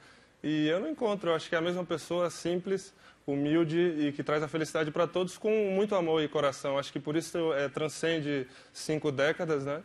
E 0.43 0.69
eu 0.69 0.79
não 0.79 0.91
encontro, 0.91 1.31
eu 1.31 1.35
acho 1.35 1.49
que 1.49 1.55
é 1.55 1.59
a 1.59 1.63
mesma 1.63 1.85
pessoa 1.85 2.29
simples, 2.31 2.95
humilde 3.27 3.79
e 3.79 4.13
que 4.13 4.23
traz 4.23 4.43
a 4.43 4.49
felicidade 4.49 4.91
para 4.91 5.07
todos 5.07 5.39
com 5.39 5.51
muito 5.75 5.95
amor 5.95 6.23
e 6.23 6.29
coração. 6.29 6.79
Acho 6.79 6.93
que 6.93 7.01
por 7.01 7.17
isso 7.17 7.53
é, 7.55 7.69
transcende 7.69 8.47
cinco 8.73 9.11
décadas, 9.11 9.65
né? 9.65 9.83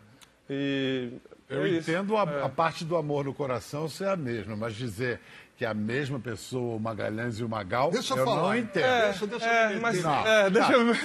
E 0.49 1.13
eu 1.49 1.65
é 1.65 1.69
entendo 1.77 2.15
a, 2.15 2.23
é. 2.23 2.43
a, 2.43 2.49
parte 2.49 2.85
do 2.85 2.95
amor 2.95 3.25
no 3.25 3.33
coração 3.33 3.89
ser 3.89 4.07
a 4.07 4.15
mesma, 4.15 4.55
mas 4.55 4.75
dizer 4.75 5.19
que 5.57 5.65
é 5.65 5.67
a 5.67 5.73
mesma 5.73 6.19
pessoa, 6.19 6.77
o 6.77 6.79
Magalhães 6.79 7.37
e 7.39 7.43
o 7.43 7.49
Magal, 7.49 7.91
deixa 7.91 8.13
eu, 8.13 8.19
eu 8.19 8.25
falar. 8.25 8.41
não 8.43 8.55
entendo. 8.55 8.85
É, 8.85 9.09
deixa, 9.09 9.27
deixa 9.27 9.45
é, 9.45 9.75
eu 9.75 9.81
mas, 9.81 10.01
não, 10.01 10.25
é, 10.25 10.49
deixa 10.49 10.71
eu... 10.71 10.95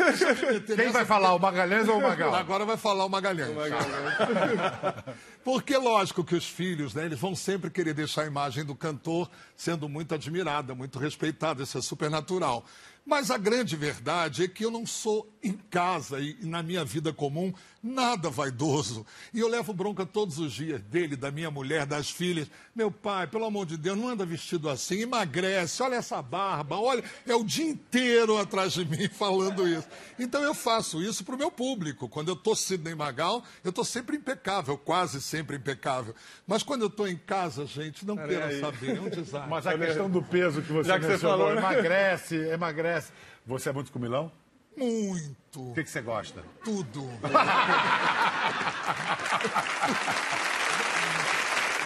Deixa 0.60 0.76
Quem 0.76 0.92
vai 0.92 1.04
falar, 1.04 1.34
o 1.34 1.40
Magalhães 1.40 1.88
ou 1.88 1.98
o 1.98 2.02
Magal? 2.02 2.32
Agora 2.36 2.64
vai 2.64 2.76
falar 2.76 3.04
o 3.04 3.08
Magalhães. 3.08 3.50
O 3.50 3.54
Magalhães. 3.54 4.94
Porque, 5.42 5.76
lógico, 5.76 6.22
que 6.22 6.36
os 6.36 6.48
filhos, 6.48 6.94
né, 6.94 7.06
eles 7.06 7.18
vão 7.18 7.34
sempre 7.34 7.68
querer 7.68 7.94
deixar 7.94 8.22
a 8.22 8.26
imagem 8.26 8.64
do 8.64 8.76
cantor 8.76 9.28
sendo 9.56 9.88
muito 9.88 10.14
admirada, 10.14 10.72
muito 10.72 11.00
respeitada, 11.00 11.64
isso 11.64 11.76
é 11.76 11.82
super 11.82 12.08
natural. 12.08 12.64
Mas 13.04 13.30
a 13.30 13.36
grande 13.36 13.76
verdade 13.76 14.44
é 14.44 14.48
que 14.48 14.64
eu 14.64 14.70
não 14.70 14.86
sou 14.86 15.28
em 15.42 15.52
casa 15.52 16.20
e 16.20 16.38
na 16.42 16.62
minha 16.62 16.84
vida 16.84 17.12
comum 17.12 17.52
nada 17.84 18.30
vaidoso. 18.30 19.04
E 19.32 19.40
eu 19.40 19.46
levo 19.46 19.74
bronca 19.74 20.06
todos 20.06 20.38
os 20.38 20.52
dias 20.52 20.80
dele, 20.82 21.14
da 21.14 21.30
minha 21.30 21.50
mulher, 21.50 21.84
das 21.84 22.10
filhas. 22.10 22.50
Meu 22.74 22.90
pai, 22.90 23.26
pelo 23.26 23.44
amor 23.44 23.66
de 23.66 23.76
Deus, 23.76 23.98
não 23.98 24.08
anda 24.08 24.24
vestido 24.24 24.70
assim, 24.70 25.02
emagrece, 25.02 25.82
olha 25.82 25.96
essa 25.96 26.22
barba, 26.22 26.76
olha, 26.76 27.04
é 27.26 27.34
o 27.34 27.44
dia 27.44 27.68
inteiro 27.68 28.38
atrás 28.38 28.72
de 28.72 28.84
mim 28.86 29.06
falando 29.12 29.68
isso. 29.68 29.86
Então 30.18 30.42
eu 30.42 30.54
faço 30.54 31.02
isso 31.02 31.22
para 31.24 31.34
o 31.34 31.38
meu 31.38 31.50
público. 31.50 32.08
Quando 32.08 32.28
eu 32.28 32.34
estou 32.34 32.56
Sidney 32.56 32.94
Magal, 32.94 33.44
eu 33.62 33.68
estou 33.68 33.84
sempre 33.84 34.16
impecável, 34.16 34.78
quase 34.78 35.20
sempre 35.20 35.56
impecável. 35.56 36.14
Mas 36.46 36.62
quando 36.62 36.82
eu 36.82 36.88
estou 36.88 37.06
em 37.06 37.16
casa, 37.16 37.66
gente, 37.66 38.06
não 38.06 38.16
quero 38.16 38.60
saber, 38.60 38.96
é 38.96 39.00
um 39.00 39.10
desastre. 39.10 39.50
Mas 39.50 39.66
a 39.66 39.76
questão 39.76 40.08
do 40.08 40.22
peso 40.22 40.62
que 40.62 40.72
você 40.72 40.88
Já 40.88 40.98
que 40.98 41.06
mencionou, 41.06 41.38
você 41.38 41.54
falou, 41.54 41.54
né? 41.54 41.74
emagrece, 41.74 42.36
emagrece. 42.36 43.12
Você 43.46 43.68
é 43.68 43.72
muito 43.72 43.92
comilão? 43.92 44.32
Muito. 44.76 45.70
O 45.70 45.74
que, 45.74 45.84
que 45.84 45.90
você 45.90 46.00
gosta? 46.00 46.42
Tudo. 46.64 47.08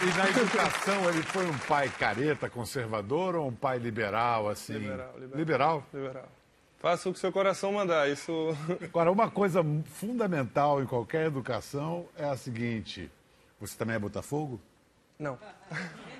E 0.01 0.17
na 0.17 0.31
educação, 0.31 1.11
ele 1.11 1.23
foi 1.25 1.45
um 1.45 1.59
pai 1.59 1.89
careta, 1.89 2.49
conservador 2.49 3.35
ou 3.35 3.49
um 3.49 3.53
pai 3.53 3.79
liberal, 3.79 4.49
assim? 4.49 4.75
Liberal. 4.75 5.13
Liberal? 5.19 5.39
Liberal. 5.39 5.85
liberal. 5.93 6.29
Faça 6.79 7.09
o 7.09 7.13
que 7.13 7.19
seu 7.19 7.33
coração 7.33 7.73
mandar, 7.73 8.09
isso... 8.09 8.57
Agora, 8.81 9.11
uma 9.11 9.29
coisa 9.29 9.61
fundamental 9.87 10.81
em 10.81 10.87
qualquer 10.87 11.27
educação 11.27 12.07
é 12.17 12.25
a 12.25 12.37
seguinte, 12.37 13.11
você 13.61 13.77
também 13.77 13.97
é 13.97 13.99
Botafogo? 13.99 14.61
Não. 15.19 15.37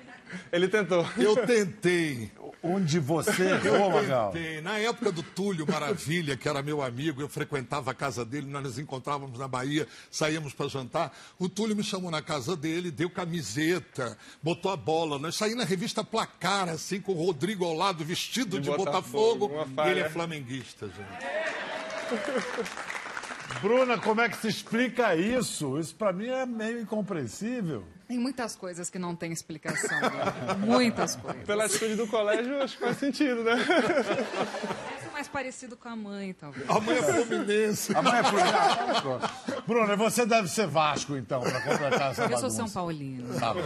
Ele 0.51 0.67
tentou. 0.67 1.05
Eu 1.17 1.35
tentei. 1.45 2.31
Onde 2.61 2.99
você 2.99 3.51
errou, 3.51 3.89
Magal? 3.89 4.33
Na 4.63 4.77
época 4.77 5.13
do 5.13 5.23
Túlio 5.23 5.65
Maravilha, 5.65 6.35
que 6.35 6.47
era 6.47 6.61
meu 6.61 6.81
amigo, 6.81 7.21
eu 7.21 7.29
frequentava 7.29 7.91
a 7.91 7.93
casa 7.93 8.25
dele, 8.25 8.47
nós 8.47 8.63
nos 8.63 8.77
encontrávamos 8.79 9.39
na 9.39 9.47
Bahia, 9.47 9.87
saíamos 10.11 10.53
para 10.53 10.67
jantar. 10.67 11.17
O 11.37 11.47
Túlio 11.47 11.75
me 11.75 11.83
chamou 11.83 12.11
na 12.11 12.21
casa 12.21 12.57
dele, 12.57 12.91
deu 12.91 13.09
camiseta, 13.09 14.17
botou 14.43 14.71
a 14.71 14.75
bola. 14.75 15.17
Nós 15.17 15.35
saímos 15.35 15.59
na 15.59 15.65
revista 15.65 16.03
Placar, 16.03 16.67
assim, 16.67 16.99
com 16.99 17.13
o 17.13 17.25
Rodrigo 17.25 17.63
ao 17.63 17.73
lado, 17.73 18.03
vestido 18.03 18.59
de, 18.59 18.69
de 18.69 18.75
Botafogo. 18.75 19.47
Botafogo. 19.47 19.89
Ele 19.89 20.01
é 20.01 20.09
flamenguista, 20.09 20.87
gente. 20.87 21.09
Bruna, 23.61 23.97
como 23.97 24.21
é 24.21 24.27
que 24.29 24.37
se 24.37 24.47
explica 24.47 25.15
isso? 25.15 25.79
Isso 25.79 25.95
para 25.95 26.11
mim 26.11 26.27
é 26.27 26.45
meio 26.45 26.81
incompreensível. 26.81 27.85
Tem 28.09 28.17
muitas 28.17 28.55
coisas 28.55 28.89
que 28.89 28.97
não 28.97 29.15
tem 29.15 29.31
explicação. 29.31 30.01
Né? 30.01 30.09
Muitas 30.57 31.15
coisas. 31.15 31.43
Pela 31.43 31.65
atitude 31.65 31.93
do 31.95 32.07
colégio, 32.07 32.59
acho 32.59 32.75
que 32.75 32.83
faz 32.83 32.97
sentido, 32.97 33.43
né? 33.43 33.53
É 35.07 35.11
mais 35.13 35.27
parecido 35.27 35.77
com 35.77 35.89
a 35.89 35.95
mãe, 35.95 36.33
talvez. 36.33 36.67
A 36.67 36.79
mãe 36.79 36.97
é 36.97 37.03
fluminense. 37.03 37.95
A 37.95 38.01
mãe 38.01 38.17
é 38.19 38.23
fluminense. 38.23 39.61
Bruna, 39.67 39.95
você 39.95 40.25
deve 40.25 40.47
ser 40.47 40.65
Vasco, 40.65 41.15
então, 41.17 41.39
para 41.41 41.61
completar 41.61 42.11
essa 42.11 42.23
Eu 42.23 42.29
bagunça. 42.29 42.49
sou 42.49 42.49
São 42.49 42.67
Paulino. 42.69 43.39
Tá 43.39 43.53
bom. 43.53 43.61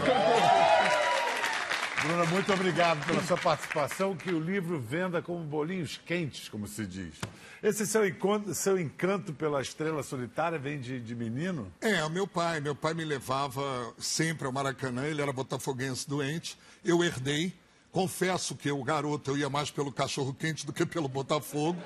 Bruna, 2.04 2.26
muito 2.26 2.52
obrigado 2.52 3.06
pela 3.06 3.24
sua 3.24 3.38
participação. 3.38 4.14
Que 4.14 4.30
o 4.30 4.40
livro 4.40 4.78
venda 4.78 5.22
como 5.22 5.42
bolinhos 5.46 5.98
quentes, 6.06 6.50
como 6.50 6.68
se 6.68 6.86
diz. 6.86 7.16
Esse 7.62 7.88
seu 7.88 8.06
encanto, 8.06 8.54
seu 8.54 8.78
encanto 8.78 9.32
pela 9.32 9.62
estrela 9.62 10.04
solitária 10.04 10.60
vem 10.60 10.82
de, 10.82 11.00
de 11.00 11.16
menino? 11.16 11.72
É, 11.80 12.04
o 12.04 12.10
meu 12.10 12.28
pai. 12.28 12.60
Meu 12.60 12.76
pai 12.76 12.94
me 12.94 13.06
levava 13.06 13.94
sempre 13.98 14.46
ao 14.46 14.52
Maracanã. 14.52 15.06
Ele 15.06 15.22
era 15.22 15.32
botafoguense 15.32 16.08
doente. 16.10 16.58
Eu 16.84 17.02
herdei. 17.02 17.54
Confesso 17.90 18.54
que 18.56 18.70
o 18.70 18.84
garoto 18.84 19.32
eu 19.32 19.38
ia 19.38 19.50
mais 19.50 19.72
pelo 19.72 19.90
cachorro 19.90 20.34
quente 20.34 20.66
do 20.66 20.74
que 20.74 20.86
pelo 20.86 21.08
Botafogo. 21.08 21.82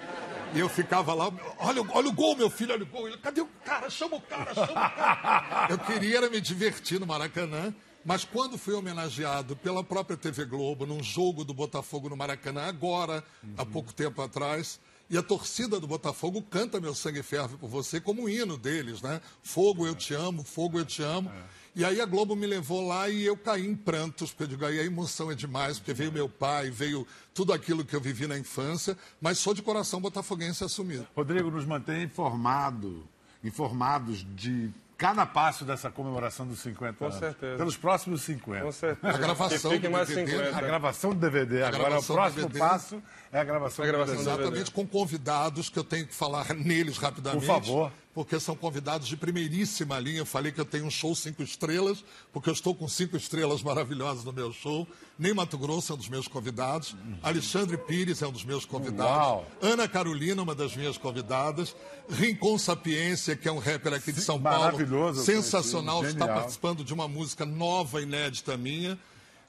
E 0.56 0.60
eu 0.60 0.70
ficava 0.70 1.14
lá, 1.14 1.32
olha, 1.60 1.84
olha 1.92 2.10
o 2.10 2.14
gol, 2.14 2.36
meu 2.36 2.50
filho, 2.50 2.74
olha 2.74 2.84
o 2.84 2.88
gol. 2.88 3.08
Ele, 3.08 3.18
Cadê 3.18 3.42
o 3.42 3.50
cara? 3.64 3.90
Chama 3.90 4.16
o 4.16 4.22
cara, 4.22 4.54
chama 4.56 4.72
o 4.72 4.74
cara. 4.74 5.68
Eu 5.70 5.78
queria 5.78 6.18
era 6.18 6.30
me 6.30 6.40
divertir 6.40 7.00
no 7.00 7.06
Maracanã. 7.06 7.74
Mas 8.08 8.24
quando 8.24 8.58
fui 8.58 8.74
homenageado 8.74 9.54
pela 9.54 9.84
própria 9.84 10.15
TV 10.15 10.46
Globo, 10.46 10.86
num 10.86 11.04
jogo 11.04 11.43
do 11.43 11.54
Botafogo 11.54 12.08
no 12.08 12.15
Maracanã, 12.15 12.62
agora, 12.62 13.22
uhum. 13.43 13.54
há 13.58 13.65
pouco 13.65 13.93
tempo 13.93 14.22
atrás, 14.22 14.80
e 15.10 15.17
a 15.17 15.22
torcida 15.22 15.78
do 15.78 15.88
Botafogo 15.88 16.41
canta 16.41 16.80
Meu 16.80 16.96
Sangue 16.96 17.22
Ferve 17.22 17.58
por 17.58 17.70
Você 17.70 18.00
como 18.00 18.24
um 18.24 18.30
hino 18.30 18.58
deles, 18.58 19.02
né? 19.02 19.20
Fogo, 19.43 19.86
eu 19.86 19.93
te 19.93 20.13
amo, 20.13 20.41
fogo, 20.41 20.80
eu 20.80 20.86
te 20.86 21.04
amo. 21.04 21.30
É. 21.30 21.43
E 21.76 21.84
aí 21.84 22.00
a 22.00 22.06
Globo 22.06 22.34
me 22.34 22.48
levou 22.48 22.88
lá 22.88 23.10
e 23.10 23.26
eu 23.26 23.36
caí 23.36 23.67
em 23.67 23.76
prantos, 23.76 24.32
porque 24.32 24.43
eu 24.43 24.48
digo, 24.48 24.65
aí 24.65 24.80
a 24.80 24.86
emoção 24.86 25.30
é 25.30 25.36
demais, 25.36 25.78
porque 25.78 25.93
veio 25.93 26.10
meu 26.10 26.30
pai, 26.30 26.70
veio 26.70 27.06
tudo 27.34 27.52
aquilo 27.52 27.84
que 27.84 27.93
eu 27.93 28.00
vivi 28.00 28.26
na 28.26 28.39
infância, 28.39 28.98
mas 29.20 29.38
sou 29.38 29.54
de 29.54 29.62
coração 29.62 30.00
botafoguense 30.00 30.63
assumido. 30.63 31.06
Rodrigo, 31.13 31.52
nos 31.52 31.65
mantém 31.65 32.04
informado, 32.04 33.06
informados 33.43 34.26
de 34.34 34.72
cada 34.98 35.26
passo 35.26 35.64
dessa 35.64 35.92
comemoração 35.92 36.48
dos 36.48 36.60
50 36.60 36.94
Com 36.94 37.06
anos. 37.06 37.16
Com 37.16 37.22
certeza. 37.22 37.58
Pelos 37.58 37.78
próximos 37.78 38.22
50. 38.24 38.66
Com 38.66 38.72
certeza. 38.72 39.14
A 39.14 39.18
gravação 39.18 39.78
do 39.78 39.92
mais 39.92 40.08
DVD. 40.08 40.32
50. 40.32 40.58
A 40.58 40.62
gravação 40.62 41.10
do 41.14 41.20
DVD. 41.20 41.64
A 41.64 41.68
Agora, 41.68 42.00
o 42.00 42.04
próximo 42.04 42.50
passo 42.50 43.04
é 43.32 43.40
a 43.40 43.44
gravação, 43.44 43.86
a 43.86 43.88
gravação 43.88 44.16
do 44.16 44.22
DVD. 44.22 44.40
Exatamente, 44.40 44.72
com 44.72 44.88
convidados 44.88 45.70
que 45.70 45.78
eu 45.78 45.84
tenho 45.84 46.08
que 46.08 46.16
falar 46.16 46.54
neles 46.56 46.98
rapidamente. 46.98 47.46
Por 47.46 47.54
favor 47.54 47.92
porque 48.18 48.40
são 48.40 48.56
convidados 48.56 49.08
de 49.08 49.16
primeiríssima 49.16 50.00
linha. 50.00 50.18
Eu 50.18 50.26
falei 50.26 50.52
que 50.52 50.60
eu 50.60 50.66
tenho 50.66 50.86
um 50.86 50.90
show 50.90 51.14
cinco 51.14 51.44
estrelas, 51.44 52.04
porque 52.34 52.50
eu 52.50 52.54
estou 52.54 52.74
com 52.74 52.88
cinco 52.88 53.16
estrelas 53.16 53.62
maravilhosas 53.62 54.24
no 54.24 54.34
meu 54.34 54.52
show. 54.52 54.88
Nem 55.20 55.36
Mato 55.36 55.56
Grosso 55.56 55.92
é 55.92 55.96
um 55.96 56.00
dos 56.00 56.10
meus 56.10 56.28
convidados. 56.28 56.96
Alexandre 57.22 57.78
Pires 57.78 58.24
é 58.24 58.28
um 58.28 58.32
dos 58.32 58.44
meus 58.44 58.66
convidados. 58.66 59.16
Uau. 59.16 59.46
Ana 59.62 59.88
Carolina, 59.88 60.42
uma 60.42 60.56
das 60.56 60.76
minhas 60.76 60.98
convidadas. 60.98 61.76
Rincon 62.10 62.58
Sapiência, 62.58 63.36
que 63.36 63.48
é 63.48 63.52
um 63.52 63.60
rapper 63.60 63.94
aqui 63.94 64.12
de 64.12 64.22
São 64.22 64.42
Paulo. 64.42 64.64
Maravilhoso. 64.64 65.24
Sensacional, 65.24 66.04
está 66.04 66.28
participando 66.28 66.84
de 66.84 66.96
uma 66.96 67.08
música 67.08 67.46
nova, 67.46 68.02
inédita 68.02 68.58
minha. 68.58 68.98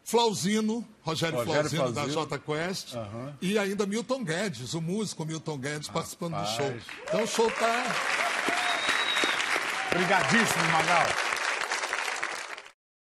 Flauzino, 0.04 0.86
Rogério, 1.00 1.38
Rogério 1.38 1.70
Flauzino, 1.70 1.92
da 1.92 2.02
Flauzino. 2.02 2.26
J 2.26 2.38
Quest. 2.38 2.94
E 3.40 3.58
ainda 3.58 3.86
Milton 3.86 4.22
Guedes, 4.22 4.74
o 4.74 4.82
músico 4.82 5.24
Milton 5.24 5.56
Guedes, 5.56 5.88
participando 5.88 6.34
do 6.34 6.46
show. 6.48 6.66
Rapaz. 6.66 6.82
Então 7.08 7.24
o 7.24 7.26
show 7.26 7.50
tá. 7.52 8.27
Obrigadíssimo, 9.90 10.68
Magal. 10.70 11.27